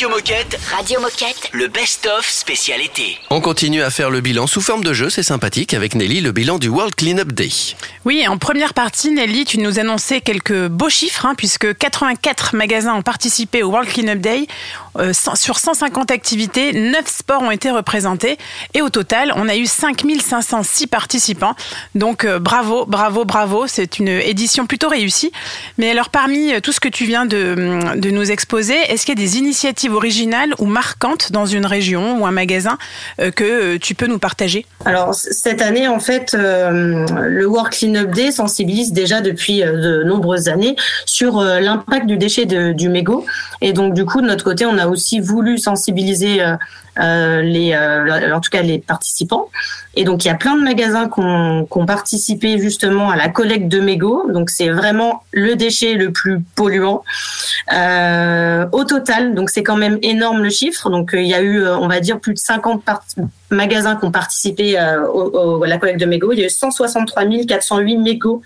Radio 0.00 0.19
Moquette. 0.20 0.60
Radio 0.70 1.00
Moquette. 1.00 1.48
Le 1.52 1.68
best-of 1.68 2.28
spécial 2.28 2.82
été. 2.82 3.16
On 3.30 3.40
continue 3.40 3.82
à 3.82 3.88
faire 3.88 4.10
le 4.10 4.20
bilan 4.20 4.46
sous 4.46 4.60
forme 4.60 4.84
de 4.84 4.92
jeu, 4.92 5.08
c'est 5.08 5.22
sympathique, 5.22 5.72
avec 5.72 5.94
Nelly, 5.94 6.20
le 6.20 6.30
bilan 6.30 6.58
du 6.58 6.68
World 6.68 6.94
Cleanup 6.94 7.32
Day. 7.32 7.48
Oui, 8.04 8.26
en 8.28 8.36
première 8.36 8.74
partie, 8.74 9.12
Nelly, 9.12 9.46
tu 9.46 9.58
nous 9.58 9.78
annonçais 9.78 10.20
quelques 10.20 10.66
beaux 10.68 10.90
chiffres, 10.90 11.24
hein, 11.24 11.34
puisque 11.34 11.74
84 11.74 12.54
magasins 12.54 12.94
ont 12.94 13.02
participé 13.02 13.62
au 13.62 13.70
World 13.70 13.88
Cleanup 13.88 14.18
Day. 14.18 14.46
Euh, 14.98 15.12
sur 15.14 15.58
150 15.58 16.10
activités, 16.10 16.74
9 16.74 17.06
sports 17.06 17.40
ont 17.40 17.50
été 17.50 17.70
représentés. 17.70 18.36
Et 18.74 18.82
au 18.82 18.90
total, 18.90 19.32
on 19.36 19.48
a 19.48 19.56
eu 19.56 19.64
5506 19.64 20.86
participants. 20.88 21.54
Donc 21.94 22.26
euh, 22.26 22.38
bravo, 22.38 22.84
bravo, 22.84 23.24
bravo. 23.24 23.66
C'est 23.68 23.98
une 23.98 24.08
édition 24.08 24.66
plutôt 24.66 24.88
réussie. 24.88 25.32
Mais 25.78 25.90
alors, 25.90 26.10
parmi 26.10 26.60
tout 26.60 26.72
ce 26.72 26.80
que 26.80 26.88
tu 26.88 27.06
viens 27.06 27.24
de, 27.24 27.94
de 27.96 28.10
nous 28.10 28.30
exposer, 28.30 28.74
est-ce 28.74 29.06
qu'il 29.06 29.18
y 29.18 29.22
a 29.22 29.24
des 29.24 29.38
initiatives 29.38 29.60
initiative 29.70 29.94
originale 30.10 30.54
ou 30.58 30.64
marquante 30.64 31.30
dans 31.30 31.46
une 31.46 31.66
région 31.66 32.20
ou 32.20 32.26
un 32.26 32.32
magasin 32.32 32.78
euh, 33.20 33.30
que 33.30 33.44
euh, 33.44 33.78
tu 33.78 33.94
peux 33.94 34.08
nous 34.08 34.18
partager? 34.18 34.66
Alors 34.84 35.14
cette 35.14 35.62
année, 35.62 35.86
en 35.86 36.00
fait, 36.00 36.34
euh, 36.34 37.06
le 37.28 37.46
World 37.46 37.72
Cleanup 37.72 38.10
Day 38.10 38.32
sensibilise 38.32 38.92
déjà 38.92 39.20
depuis 39.20 39.60
de 39.60 40.02
nombreuses 40.02 40.48
années 40.48 40.74
sur 41.06 41.40
l'impact 41.40 42.06
du 42.06 42.16
déchet 42.16 42.44
du 42.46 42.88
mégot. 42.88 43.24
Et 43.60 43.72
donc 43.72 43.94
du 43.94 44.04
coup, 44.04 44.20
de 44.20 44.26
notre 44.26 44.42
côté, 44.42 44.66
on 44.66 44.78
a 44.78 44.88
aussi 44.88 45.20
voulu 45.20 45.58
sensibiliser 45.58 46.42
les, 47.42 47.72
euh, 47.72 48.34
en 48.34 48.40
tout 48.40 48.50
cas 48.50 48.62
les 48.62 48.78
participants. 48.78 49.48
Et 49.94 50.04
donc 50.04 50.24
il 50.24 50.28
y 50.28 50.30
a 50.30 50.34
plein 50.34 50.56
de 50.56 50.62
magasins 50.62 51.08
qui 51.08 51.20
ont, 51.20 51.66
participé 51.86 52.58
justement 52.58 53.10
à 53.10 53.16
la 53.16 53.28
collecte 53.28 53.68
de 53.68 53.80
mégots. 53.80 54.30
Donc 54.30 54.50
c'est 54.50 54.68
vraiment 54.68 55.22
le 55.32 55.56
déchet 55.56 55.94
le 55.94 56.12
plus 56.12 56.40
polluant 56.54 57.02
euh, 57.72 58.66
au 58.72 58.84
total. 58.84 59.34
Donc 59.34 59.50
c'est 59.50 59.62
quand 59.62 59.76
même 59.76 59.98
énorme 60.02 60.42
le 60.42 60.50
chiffre. 60.50 60.90
Donc 60.90 61.14
euh, 61.14 61.20
il 61.20 61.26
y 61.28 61.34
a 61.34 61.40
eu, 61.40 61.62
euh, 61.62 61.76
on 61.76 61.88
va 61.88 62.00
dire, 62.00 62.20
plus 62.20 62.34
de 62.34 62.38
50 62.38 62.84
par- 62.84 63.02
magasins 63.50 63.96
qui 63.96 64.04
ont 64.04 64.12
participé 64.12 64.78
euh, 64.78 65.06
au- 65.08 65.58
au- 65.58 65.64
à 65.64 65.66
la 65.66 65.78
collecte 65.78 66.00
de 66.00 66.06
mégots. 66.06 66.32
Il 66.32 66.38
y 66.38 66.42
a 66.42 66.46
eu 66.46 66.50
163 66.50 67.24
408 67.48 67.96
mégots 67.98 68.42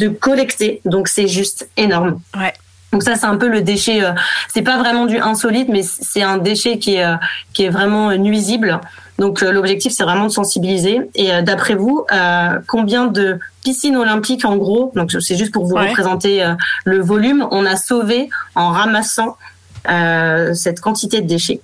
de 0.00 0.08
collectés. 0.08 0.80
Donc 0.84 1.08
c'est 1.08 1.28
juste 1.28 1.68
énorme. 1.76 2.20
Ouais. 2.36 2.52
Donc 2.94 3.02
ça, 3.02 3.16
c'est 3.16 3.26
un 3.26 3.36
peu 3.36 3.48
le 3.48 3.60
déchet. 3.60 4.04
euh, 4.04 4.12
c'est 4.52 4.62
pas 4.62 4.78
vraiment 4.78 5.06
du 5.06 5.18
insolite, 5.18 5.68
mais 5.68 5.82
c'est 5.82 6.22
un 6.22 6.38
déchet 6.38 6.78
qui 6.78 6.94
est 6.94 7.04
euh, 7.04 7.16
qui 7.52 7.64
est 7.64 7.68
vraiment 7.68 8.10
euh, 8.10 8.16
nuisible. 8.16 8.80
Donc 9.18 9.40
l'objectif, 9.42 9.92
c'est 9.92 10.04
vraiment 10.04 10.26
de 10.26 10.32
sensibiliser. 10.32 11.00
Et 11.16 11.30
d'après 11.42 11.74
vous, 11.74 12.04
combien 12.66 13.06
de 13.06 13.38
piscines 13.62 13.96
olympiques, 13.96 14.44
en 14.44 14.56
gros, 14.56 14.90
donc 14.96 15.12
c'est 15.20 15.36
juste 15.36 15.52
pour 15.52 15.66
vous 15.66 15.76
Ouais. 15.76 15.88
représenter 15.88 16.44
le 16.84 17.00
volume, 17.00 17.46
on 17.52 17.64
a 17.64 17.76
sauvé 17.76 18.28
en 18.56 18.70
ramassant 18.70 19.36
cette 19.86 20.80
quantité 20.80 21.20
de 21.20 21.28
déchets? 21.28 21.60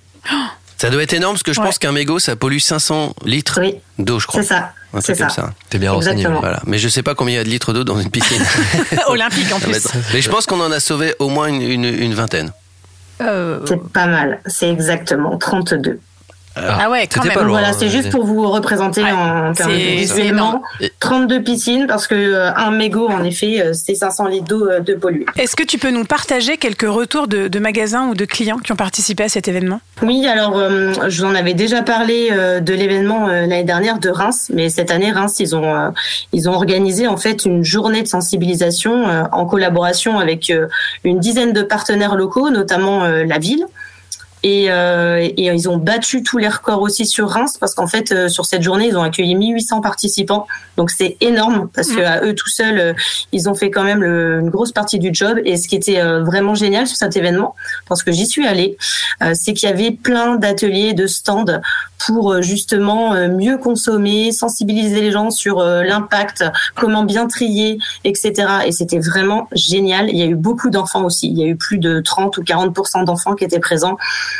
Ça 0.81 0.89
doit 0.89 1.03
être 1.03 1.13
énorme 1.13 1.35
parce 1.35 1.43
que 1.43 1.53
je 1.53 1.61
pense 1.61 1.77
qu'un 1.77 1.91
mégot, 1.91 2.17
ça 2.17 2.35
pollue 2.35 2.57
500 2.57 3.13
litres 3.25 3.59
d'eau, 3.99 4.19
je 4.19 4.25
crois. 4.25 4.41
C'est 4.41 4.47
ça. 4.49 4.71
Un 4.93 4.99
C'est 4.99 5.13
truc 5.13 5.19
comme 5.27 5.29
ça. 5.35 5.41
ça. 5.43 5.53
T'es 5.69 5.77
bien 5.77 5.91
renseigné. 5.91 6.25
Voilà. 6.25 6.59
Mais 6.65 6.79
je 6.79 6.89
sais 6.89 7.03
pas 7.03 7.13
combien 7.15 7.35
il 7.35 7.37
y 7.37 7.39
a 7.41 7.43
de 7.43 7.49
litres 7.49 7.71
d'eau 7.71 7.83
dans 7.83 7.99
une 7.99 8.09
piscine. 8.09 8.43
Olympique 9.07 9.53
en 9.53 9.59
plus. 9.59 9.87
Mais 10.13 10.21
je 10.21 10.29
pense 10.29 10.45
qu'on 10.47 10.59
en 10.59 10.71
a 10.71 10.79
sauvé 10.79 11.13
au 11.19 11.29
moins 11.29 11.47
une, 11.47 11.61
une- 11.61 11.85
une 11.85 12.13
vingtaine. 12.15 12.51
C'est 13.19 13.83
pas 13.93 14.07
mal. 14.07 14.41
C'est 14.47 14.69
exactement 14.71 15.37
32. 15.37 15.99
Ah 16.55 16.89
ouais, 16.89 17.07
quand 17.07 17.23
même. 17.23 17.47
Voilà, 17.47 17.73
c'est 17.73 17.89
juste 17.89 18.09
pour 18.09 18.25
vous 18.25 18.49
représenter 18.49 19.03
en 19.03 19.53
termes 19.53 19.71
de 19.71 19.77
c'est- 19.77 19.95
visuellement. 19.95 20.61
Et- 20.81 20.91
32 20.99 21.41
piscines 21.41 21.87
parce 21.87 22.07
que 22.07 22.15
euh, 22.15 22.53
un 22.55 22.71
mégot, 22.71 23.07
en 23.09 23.23
effet, 23.23 23.61
euh, 23.61 23.73
c'est 23.73 23.95
500 23.95 24.27
litres 24.27 24.45
d'eau 24.47 24.67
euh, 24.69 24.79
de 24.81 24.93
polluée. 24.93 25.25
Est-ce 25.37 25.55
que 25.55 25.63
tu 25.63 25.77
peux 25.77 25.91
nous 25.91 26.03
partager 26.05 26.57
quelques 26.57 26.87
retours 26.89 27.27
de, 27.27 27.47
de 27.47 27.59
magasins 27.59 28.07
ou 28.07 28.15
de 28.15 28.25
clients 28.25 28.57
qui 28.57 28.71
ont 28.71 28.75
participé 28.75 29.23
à 29.23 29.29
cet 29.29 29.47
événement? 29.47 29.79
Oui, 30.01 30.27
alors 30.27 30.57
euh, 30.57 30.93
je 31.07 31.23
vous 31.23 31.29
en 31.31 31.35
avais 31.35 31.53
déjà 31.53 31.81
parlé 31.83 32.29
euh, 32.31 32.59
de 32.59 32.73
l'événement 32.73 33.27
euh, 33.29 33.41
l'année 33.41 33.63
dernière 33.63 33.99
de 33.99 34.09
Reims, 34.09 34.51
mais 34.53 34.69
cette 34.69 34.91
année 34.91 35.11
Reims 35.11 35.35
ils 35.39 35.55
ont 35.55 35.63
euh, 35.75 35.89
ils 36.33 36.49
ont 36.49 36.53
organisé 36.53 37.07
en 37.07 37.17
fait 37.17 37.45
une 37.45 37.63
journée 37.63 38.01
de 38.03 38.07
sensibilisation 38.07 39.07
euh, 39.07 39.23
en 39.31 39.45
collaboration 39.45 40.19
avec 40.19 40.49
euh, 40.49 40.67
une 41.03 41.19
dizaine 41.19 41.53
de 41.53 41.61
partenaires 41.61 42.15
locaux, 42.15 42.49
notamment 42.49 43.03
euh, 43.05 43.23
la 43.25 43.37
ville. 43.39 43.65
Et, 44.43 44.71
euh, 44.71 45.17
et 45.19 45.33
ils 45.53 45.69
ont 45.69 45.77
battu 45.77 46.23
tous 46.23 46.39
les 46.39 46.47
records 46.47 46.81
aussi 46.81 47.05
sur 47.05 47.29
Reims 47.29 47.57
parce 47.59 47.75
qu'en 47.75 47.85
fait 47.85 48.11
euh, 48.11 48.27
sur 48.27 48.45
cette 48.45 48.63
journée 48.63 48.87
ils 48.87 48.97
ont 48.97 49.03
accueilli 49.03 49.35
1800 49.35 49.81
participants. 49.81 50.47
Donc 50.77 50.89
c'est 50.89 51.15
énorme 51.21 51.69
parce 51.75 51.89
que 51.89 52.01
à 52.01 52.23
eux 52.23 52.33
tout 52.33 52.49
seuls 52.49 52.79
euh, 52.79 52.93
ils 53.31 53.47
ont 53.49 53.53
fait 53.53 53.69
quand 53.69 53.83
même 53.83 54.01
le- 54.01 54.39
une 54.39 54.49
grosse 54.49 54.71
partie 54.71 54.97
du 54.97 55.11
job. 55.13 55.39
Et 55.45 55.57
ce 55.57 55.67
qui 55.67 55.75
était 55.75 55.99
euh, 56.01 56.23
vraiment 56.23 56.55
génial 56.55 56.87
sur 56.87 56.97
cet 56.97 57.15
événement 57.17 57.55
parce 57.87 58.01
que 58.01 58.11
j'y 58.11 58.25
suis 58.25 58.47
allée 58.47 58.77
euh, 59.21 59.33
c'est 59.35 59.53
qu'il 59.53 59.69
y 59.69 59.71
avait 59.71 59.91
plein 59.91 60.35
d'ateliers 60.37 60.93
de 60.93 61.05
stands 61.05 61.45
pour 62.03 62.33
euh, 62.33 62.41
justement 62.41 63.13
euh, 63.13 63.27
mieux 63.27 63.57
consommer 63.59 64.31
sensibiliser 64.31 65.01
les 65.01 65.11
gens 65.11 65.29
sur 65.29 65.59
euh, 65.59 65.83
l'impact 65.83 66.43
comment 66.75 67.03
bien 67.03 67.27
trier 67.27 67.77
etc 68.05 68.47
et 68.65 68.71
c'était 68.71 68.97
vraiment 68.99 69.47
génial. 69.53 70.09
Il 70.09 70.17
y 70.17 70.23
a 70.23 70.25
eu 70.25 70.35
beaucoup 70.35 70.71
d'enfants 70.71 71.03
aussi. 71.03 71.27
Il 71.29 71.37
y 71.37 71.43
a 71.43 71.47
eu 71.47 71.55
plus 71.55 71.77
de 71.77 71.99
30 72.01 72.37
ou 72.37 72.41
40% 72.43 73.05
d'enfants 73.05 73.35
qui 73.35 73.43
étaient 73.43 73.59
présents 73.59 73.97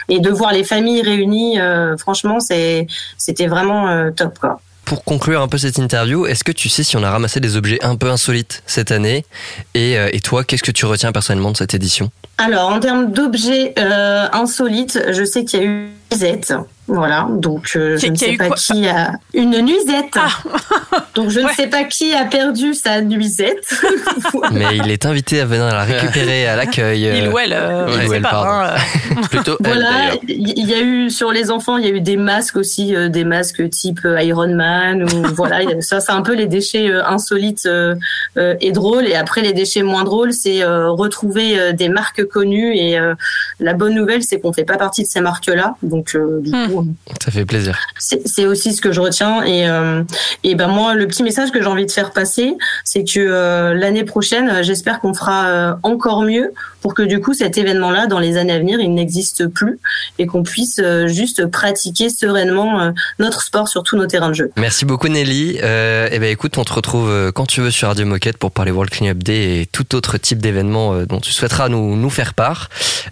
et 0.10 0.20
de 0.20 0.30
voir 0.30 0.54
les 0.54 0.64
familles 0.64 1.02
réunies, 1.02 1.60
euh, 1.60 1.98
franchement, 1.98 2.40
c'était 2.40 3.48
vraiment 3.48 3.88
euh, 3.90 4.12
top 4.12 4.40
quoi. 4.40 4.62
Pour 4.86 5.04
conclure 5.04 5.42
un 5.42 5.48
peu 5.48 5.58
cette 5.58 5.78
interview, 5.78 6.26
est-ce 6.26 6.44
que 6.44 6.52
tu 6.52 6.68
sais 6.68 6.84
si 6.84 6.98
on 6.98 7.04
a 7.04 7.12
ramassé 7.12 7.40
des 7.40 7.56
objets 7.56 7.80
un 7.84 7.96
peu 7.96 8.10
insolites 8.10 8.64
cette 8.66 8.92
année? 8.92 9.26
Et, 9.74 9.98
euh, 9.98 10.10
et 10.12 10.20
toi, 10.20 10.44
qu'est-ce 10.44 10.64
que 10.64 10.72
tu 10.72 10.86
retiens 10.86 11.12
personnellement 11.12 11.52
de 11.52 11.58
cette 11.58 11.74
édition? 11.74 12.12
Alors 12.38 12.70
en 12.70 12.80
termes 12.80 13.12
d'objets 13.12 13.76
insolites, 13.78 15.00
je 15.12 15.24
sais 15.24 15.46
qu'il 15.46 15.60
y 15.60 15.64
a 15.64 15.66
eu 15.66 15.90
nuisette. 16.12 16.54
Voilà, 16.94 17.28
donc 17.30 17.72
euh, 17.78 17.98
je 17.98 18.08
ne 18.08 18.16
sais 18.16 18.34
pas 18.36 18.48
quoi 18.48 18.56
qui 18.58 18.86
a 18.86 19.14
une 19.34 19.58
nuisette. 19.62 20.14
donc 21.16 21.30
je 21.30 21.40
ne 21.40 21.48
sais 21.50 21.68
pas 21.68 21.86
qui 21.86 22.14
a 22.14 22.26
perdu 22.26 22.74
sa 22.74 23.02
nuisette. 23.02 23.74
Mais 24.52 24.76
il 24.76 24.92
est 24.92 25.06
invité 25.06 25.40
à 25.40 25.46
venir 25.46 25.66
la 25.68 25.84
récupérer 25.86 26.48
à 26.48 26.58
l'accueil. 26.58 27.04
Il 27.04 27.28
euh, 27.28 27.32
ou 27.32 27.40
elle, 27.40 27.54
euh, 27.54 27.98
il 28.04 28.10
ou 28.10 28.14
elle, 28.14 28.22
pas. 28.22 28.30
pardon. 28.30 28.74
hein. 28.76 29.22
Plutôt 29.30 29.58
elle, 29.64 29.72
Voilà, 29.72 29.90
il 30.28 30.70
y 30.70 30.74
a 30.74 30.82
eu 30.82 31.10
sur 31.10 31.32
les 31.32 31.50
enfants, 31.50 31.78
il 31.78 31.86
y 31.86 31.88
a 31.88 31.94
eu 31.94 32.02
des 32.02 32.18
masques 32.18 32.58
aussi, 32.58 32.94
euh, 32.94 33.08
des 33.08 33.24
masques 33.24 33.70
type 33.70 34.02
Iron 34.20 34.54
Man 34.54 35.04
ou 35.04 35.24
voilà, 35.34 35.64
il 35.64 35.82
ça 35.82 36.02
c'est 36.02 36.12
un 36.12 36.22
peu 36.22 36.34
les 36.36 36.48
déchets 36.48 36.90
euh, 36.90 37.06
insolites 37.06 37.66
euh, 37.68 37.96
euh, 38.38 38.56
et 38.60 38.74
drôles. 38.74 39.08
Et 39.08 39.16
après 39.16 39.42
les 39.42 39.54
déchets 39.54 39.84
moins 39.84 40.04
drôles, 40.04 40.34
c'est 40.34 40.62
euh, 40.62 40.90
retrouver 40.90 41.58
euh, 41.58 41.72
des 41.72 41.88
marques 41.88 42.26
connues. 42.26 42.76
Et 42.76 43.00
euh, 43.00 43.16
la 43.62 43.74
bonne 43.74 43.96
nouvelle, 43.96 44.24
c'est 44.24 44.42
qu'on 44.42 44.52
fait 44.52 44.66
pas 44.66 44.78
partie 44.78 45.04
de 45.04 45.08
ces 45.08 45.22
marques-là, 45.22 45.76
donc 45.84 46.16
euh, 46.16 46.42
du 46.42 46.52
coup. 46.52 46.81
Ça 47.24 47.32
fait 47.32 47.46
plaisir. 47.46 47.78
C'est 47.98 48.46
aussi 48.46 48.74
ce 48.74 48.82
que 48.82 48.92
je 48.92 49.00
retiens 49.02 49.44
et 49.44 49.68
euh, 49.68 50.04
et 50.44 50.56
ben 50.56 50.68
moi 50.68 50.94
le 50.96 51.08
petit 51.08 51.24
message 51.24 51.52
que 51.52 51.62
j'ai 51.62 51.68
envie 51.68 51.86
de 51.86 51.92
faire 51.92 52.12
passer 52.12 52.56
c'est 52.84 53.04
que 53.04 53.20
euh, 53.20 53.74
l'année 53.74 54.04
prochaine 54.04 54.50
euh, 54.50 54.64
j'espère 54.64 55.00
qu'on 55.00 55.14
fera 55.14 55.46
euh, 55.48 55.74
encore 55.84 56.22
mieux 56.24 56.54
pour 56.82 56.94
que 56.94 57.04
du 57.04 57.20
coup 57.20 57.34
cet 57.34 57.58
événement 57.58 57.92
là 57.92 58.08
dans 58.08 58.20
les 58.20 58.38
années 58.38 58.54
à 58.54 58.60
venir 58.60 58.80
il 58.80 58.94
n'existe 58.94 59.48
plus 59.48 59.80
et 60.20 60.26
qu'on 60.26 60.44
puisse 60.44 60.80
euh, 60.80 61.08
juste 61.08 61.46
pratiquer 61.46 62.10
sereinement 62.10 62.82
euh, 62.82 62.92
notre 63.20 63.42
sport 63.42 63.68
sur 63.68 63.84
tous 63.84 63.98
nos 63.98 64.08
terrains 64.08 64.30
de 64.30 64.36
jeu. 64.36 64.52
Merci 64.58 64.86
beaucoup 64.86 65.08
Nelly. 65.08 65.60
Euh, 65.62 66.10
eh 66.12 66.20
ben 66.20 66.30
écoute, 66.30 66.58
on 66.58 66.64
te 66.64 66.74
retrouve 66.74 67.32
quand 67.34 67.46
tu 67.46 67.62
veux 67.62 67.72
sur 67.72 67.88
Radio 67.88 68.06
Moquette 68.06 68.38
pour 68.38 68.52
parler 68.52 68.72
World 68.72 68.92
Cleanup 68.92 69.24
Day 69.24 69.62
et 69.62 69.66
tout 69.66 69.96
autre 69.96 70.18
type 70.18 70.40
d'événement 70.40 70.94
euh, 70.94 71.06
dont 71.06 71.20
tu 71.20 71.32
souhaiteras 71.32 71.70
nous, 71.70 71.96
nous 71.96 72.10
faire 72.10 72.34
part. 72.34 72.70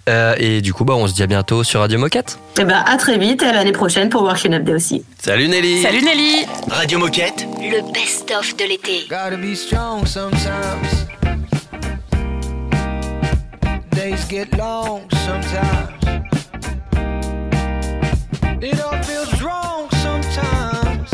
Euh, 0.08 0.34
et 0.38 0.60
du 0.60 0.72
coup, 0.72 0.84
bah, 0.84 0.94
on 0.96 1.06
se 1.06 1.14
dit 1.14 1.22
à 1.22 1.26
bientôt 1.26 1.64
sur 1.64 1.80
Radio 1.80 1.98
Moquette. 1.98 2.38
Et 2.58 2.64
ben 2.64 2.82
à 2.86 2.96
très 2.96 3.18
vite 3.18 3.42
et 3.42 3.49
à 3.50 3.52
l'année 3.52 3.72
prochaine 3.72 4.08
pour 4.08 4.22
Working 4.22 4.54
Up 4.54 4.62
Day 4.62 4.74
aussi. 4.74 5.04
Salut 5.18 5.48
Nelly 5.48 5.82
Salut 5.82 6.02
Nelly 6.02 6.46
Radio 6.68 7.00
Moquette 7.00 7.46
Le 7.58 7.92
best-of 7.92 8.56
de 8.56 8.64
l'été. 8.64 9.06
Gotta 9.08 9.36
be 9.36 9.56
strong 9.56 10.06
sometimes. 10.06 11.06
Days 13.90 14.24
get 14.28 14.56
long 14.56 15.02
sometimes. 15.26 15.90
It 18.62 18.80
all 18.80 19.02
feels 19.02 19.42
wrong 19.42 19.88
sometimes. 20.00 21.10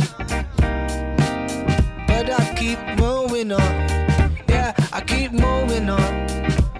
But 2.06 2.28
I 2.28 2.54
keep 2.54 2.78
moving 2.98 3.52
on. 3.52 4.30
Yeah, 4.48 4.74
I 4.92 5.00
keep 5.00 5.32
moving 5.32 5.88
on. 5.88 6.26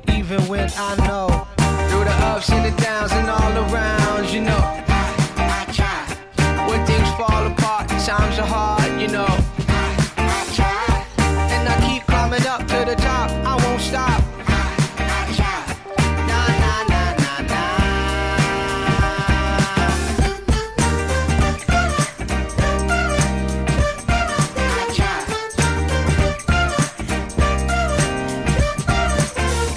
Even 0.09 0.47
when 0.49 0.69
I 0.77 0.97
know. 1.07 1.47
Through 1.89 2.05
the 2.05 2.17
ups 2.27 2.51
and 2.51 2.63
the 2.63 2.83
downs 2.83 3.13
and 3.13 3.31
all 3.31 3.73
around, 3.73 4.29
you 4.31 4.43
know. 4.43 4.86
Fall 7.17 7.47
apart, 7.47 7.89
times 7.89 8.39
are 8.39 8.47
hard, 8.47 9.01
you 9.01 9.09
know. 9.09 9.27
And 11.49 11.67
I 11.67 11.77
keep 11.89 12.07
climbing 12.07 12.47
up 12.47 12.61
to 12.69 12.85
the 12.85 12.95
top. 12.97 13.31
I 13.31 13.57
won't 13.65 13.81
stop. 13.81 14.23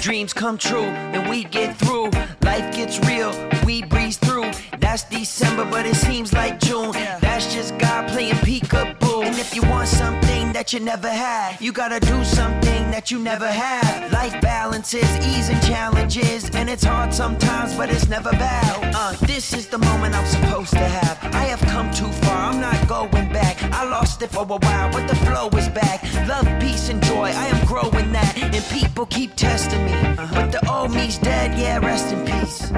Dreams 0.02 0.32
come 0.34 0.58
true 0.58 0.82
and 0.82 1.30
we 1.30 1.44
get 1.44 1.76
through. 1.78 2.10
Life 2.42 2.74
gets 2.74 2.98
real, 3.06 3.32
we 3.64 3.82
breeze 3.82 4.18
through. 4.18 4.50
That's 4.90 5.04
December, 5.04 5.64
but 5.66 5.86
it 5.86 5.94
seems 5.94 6.32
like 6.32 6.58
June. 6.58 6.90
That's 7.20 7.54
just 7.54 7.78
God 7.78 8.08
playing 8.08 8.34
peekaboo. 8.42 9.24
And 9.24 9.38
if 9.38 9.54
you 9.54 9.62
want 9.62 9.86
something 9.86 10.52
that 10.52 10.72
you 10.72 10.80
never 10.80 11.08
had. 11.08 11.60
You 11.60 11.70
gotta 11.70 12.00
do 12.00 12.24
something 12.24 12.90
that 12.90 13.08
you 13.08 13.20
never 13.20 13.46
had. 13.46 14.10
Life 14.10 14.40
balances, 14.40 15.08
ease 15.24 15.48
and 15.48 15.62
challenges, 15.62 16.50
and 16.56 16.68
it's 16.68 16.82
hard 16.82 17.14
sometimes, 17.14 17.76
but 17.76 17.88
it's 17.88 18.08
never 18.08 18.32
bad. 18.32 18.92
Uh, 18.92 19.12
this 19.26 19.52
is 19.52 19.68
the 19.68 19.78
moment 19.78 20.16
I'm 20.16 20.26
supposed 20.26 20.72
to 20.72 20.88
have. 20.98 21.16
I 21.36 21.44
have 21.44 21.60
come 21.60 21.94
too 21.94 22.10
far, 22.24 22.50
I'm 22.50 22.60
not 22.60 22.88
going 22.88 23.32
back. 23.32 23.62
I 23.72 23.84
lost 23.84 24.22
it 24.22 24.30
for 24.30 24.42
a 24.42 24.58
while, 24.58 24.90
but 24.90 25.06
the 25.06 25.14
flow 25.14 25.50
is 25.50 25.68
back. 25.68 26.02
Love, 26.26 26.48
peace, 26.60 26.88
and 26.88 27.00
joy, 27.04 27.30
I 27.30 27.46
am 27.46 27.64
growing 27.64 28.10
that. 28.10 28.36
And 28.36 28.64
people 28.64 29.06
keep 29.06 29.36
testing 29.36 29.84
me. 29.84 29.92
But 30.16 30.50
the 30.50 30.68
old 30.68 30.92
me's 30.92 31.16
dead, 31.16 31.56
yeah, 31.56 31.78
rest 31.78 32.12
in 32.12 32.26
peace. 32.26 32.72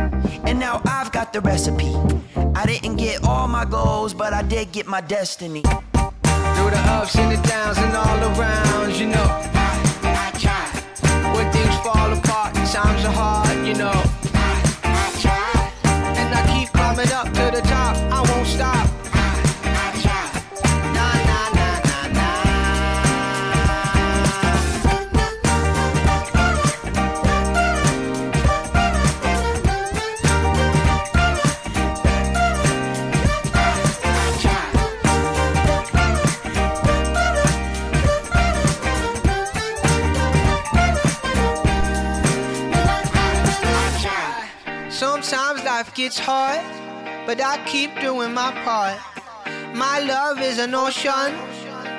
And 0.44 0.58
now 0.58 0.80
I've 0.84 1.12
got 1.12 1.32
the 1.32 1.40
recipe. 1.40 1.94
I 2.54 2.66
didn't 2.66 2.96
get 2.96 3.24
all 3.24 3.48
my 3.48 3.64
goals, 3.64 4.14
but 4.14 4.32
I 4.32 4.42
did 4.42 4.72
get 4.72 4.86
my 4.86 5.00
destiny. 5.00 5.62
Through 5.62 6.70
the 6.70 6.82
ups 6.96 7.16
and 7.16 7.32
the 7.32 7.48
downs 7.48 7.78
and 7.78 7.94
all 7.94 8.18
around, 8.38 8.94
you 8.96 9.06
know. 9.06 9.28
I, 9.54 9.70
I 10.04 10.38
try. 10.38 10.64
When 11.34 11.50
things 11.52 11.76
fall 11.86 12.12
apart, 12.12 12.54
times 12.54 13.04
are 13.04 13.12
hard, 13.12 13.66
you 13.66 13.74
know. 13.74 13.92
I, 14.34 14.62
I 14.84 15.20
try. 15.20 15.72
And 16.18 16.34
I 16.34 16.42
keep 16.52 16.68
climbing 16.72 17.12
up 17.12 17.26
to 17.28 17.56
the 17.56 17.62
top, 17.66 17.96
life 45.82 45.94
gets 45.94 46.16
hard, 46.16 46.60
but 47.26 47.40
I 47.40 47.58
keep 47.66 47.90
doing 48.00 48.32
my 48.32 48.52
part. 48.62 48.98
My 49.74 49.98
love 49.98 50.40
is 50.40 50.58
an 50.60 50.74
ocean, 50.76 51.30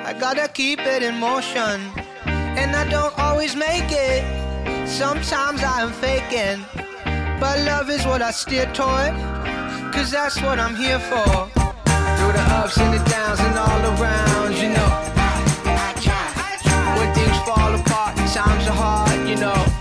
I 0.08 0.16
gotta 0.18 0.48
keep 0.48 0.78
it 0.80 1.02
in 1.02 1.16
motion. 1.20 1.76
And 2.60 2.74
I 2.74 2.88
don't 2.88 3.14
always 3.18 3.54
make 3.54 3.90
it, 3.90 4.22
sometimes 4.88 5.62
I 5.62 5.82
am 5.82 5.92
faking. 5.92 6.64
But 7.38 7.58
love 7.72 7.90
is 7.90 8.06
what 8.06 8.22
I 8.22 8.30
steer 8.30 8.64
toward, 8.72 9.12
cause 9.92 10.10
that's 10.10 10.40
what 10.40 10.58
I'm 10.58 10.76
here 10.76 11.00
for. 11.10 11.30
Through 12.16 12.34
the 12.38 12.46
ups 12.60 12.78
and 12.78 12.90
the 12.94 13.02
downs 13.10 13.40
and 13.40 13.56
all 13.66 13.82
around, 13.92 14.52
you 14.62 14.70
know. 14.76 14.92
I 15.86 15.92
try. 16.04 16.24
When 16.96 17.08
things 17.18 17.38
fall 17.48 17.74
apart, 17.74 18.16
times 18.32 18.66
are 18.66 18.78
hard, 18.82 19.28
you 19.28 19.36
know. 19.36 19.73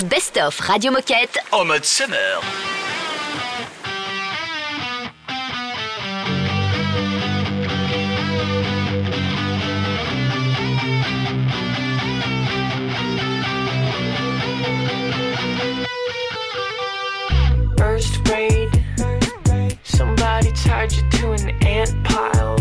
Le, 0.00 0.04
le 0.04 0.08
best-of 0.08 0.58
Radio 0.60 0.90
Moquette. 0.92 1.38
En 1.52 1.64
mode 1.64 1.84
summer. 1.84 2.16
First 17.76 18.24
grade, 18.24 18.68
somebody 19.82 20.52
tied 20.52 20.92
you 20.92 21.10
to 21.10 21.32
an 21.32 21.50
ant 21.66 22.04
pile, 22.04 22.56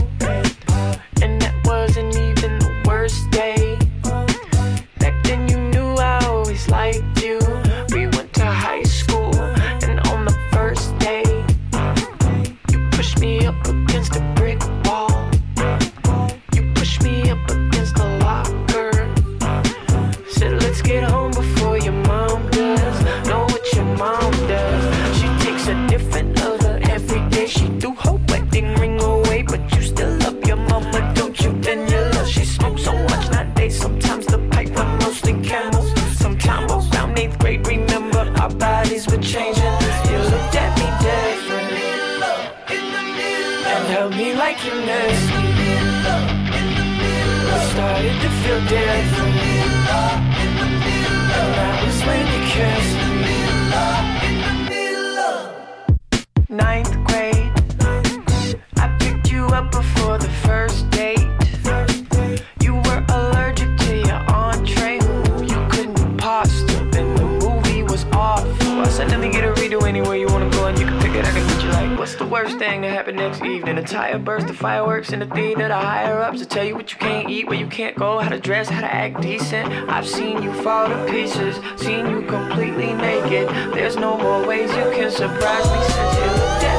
fireworks 75.00 75.14
in 75.14 75.20
the 75.20 75.36
theater. 75.36 75.68
The 75.68 75.76
higher 75.76 76.20
ups 76.20 76.40
to 76.40 76.46
tell 76.46 76.66
you 76.66 76.76
what 76.76 76.92
you 76.92 76.98
can't 76.98 77.30
eat, 77.30 77.48
where 77.48 77.58
you 77.58 77.68
can't 77.68 77.96
go, 77.96 78.20
how 78.20 78.30
to 78.30 78.40
dress, 78.40 78.70
how 78.70 78.82
to 78.82 78.94
act 78.94 79.22
decent. 79.22 79.68
I've 79.90 80.08
seen 80.08 80.42
you 80.44 80.52
fall 80.62 80.88
to 80.88 81.06
pieces, 81.10 81.56
seen 81.78 82.10
you 82.10 82.22
completely 82.24 82.94
naked. 82.94 83.50
There's 83.74 83.96
no 83.96 84.18
more 84.18 84.46
ways 84.46 84.70
you 84.72 84.92
can 84.92 85.12
surprise 85.12 85.66
me 85.72 85.84
since 85.84 86.16
you 86.18 86.26
looked 86.44 86.79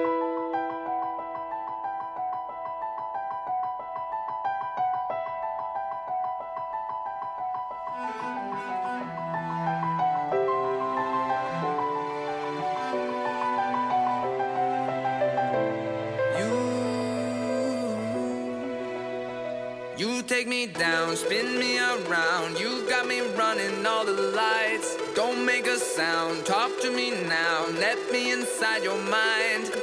Sound, 25.95 26.45
talk 26.45 26.71
to 26.79 26.89
me 26.89 27.11
now. 27.27 27.65
Let 27.71 27.97
me 28.13 28.31
inside 28.31 28.83
your 28.83 28.97
mind. 28.97 29.80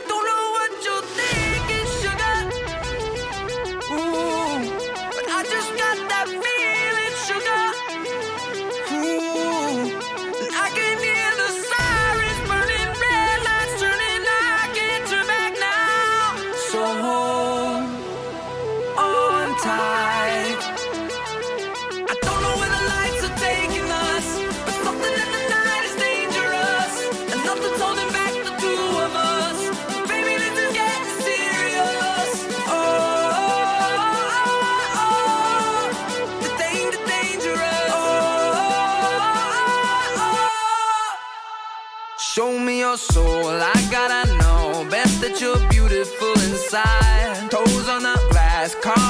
that 45.28 45.40
you're 45.40 45.68
beautiful 45.68 46.32
inside. 46.42 47.50
Toes 47.50 47.88
on 47.88 48.02
the 48.02 48.28
glass, 48.30 48.74
car 48.76 49.07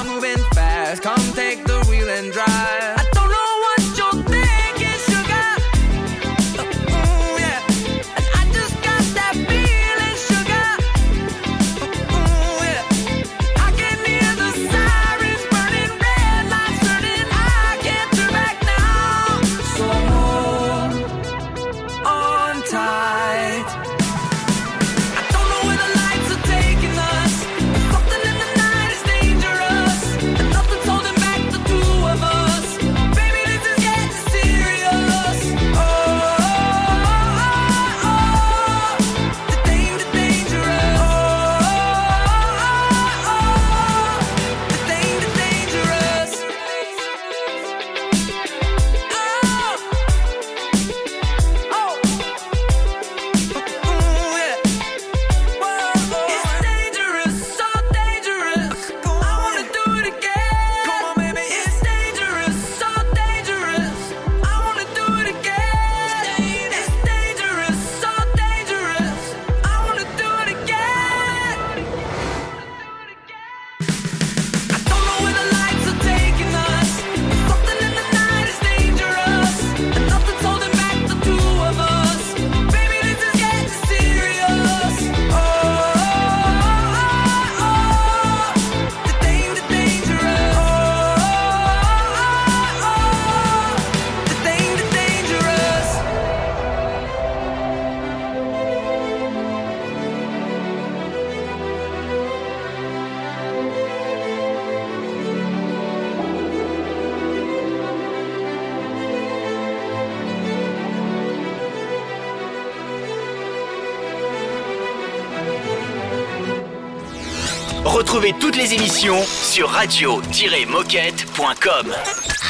sur 118.99 119.71
radio-moquette.com. 119.71 121.95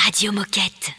Radio 0.06 0.32
Moquette. 0.32 0.97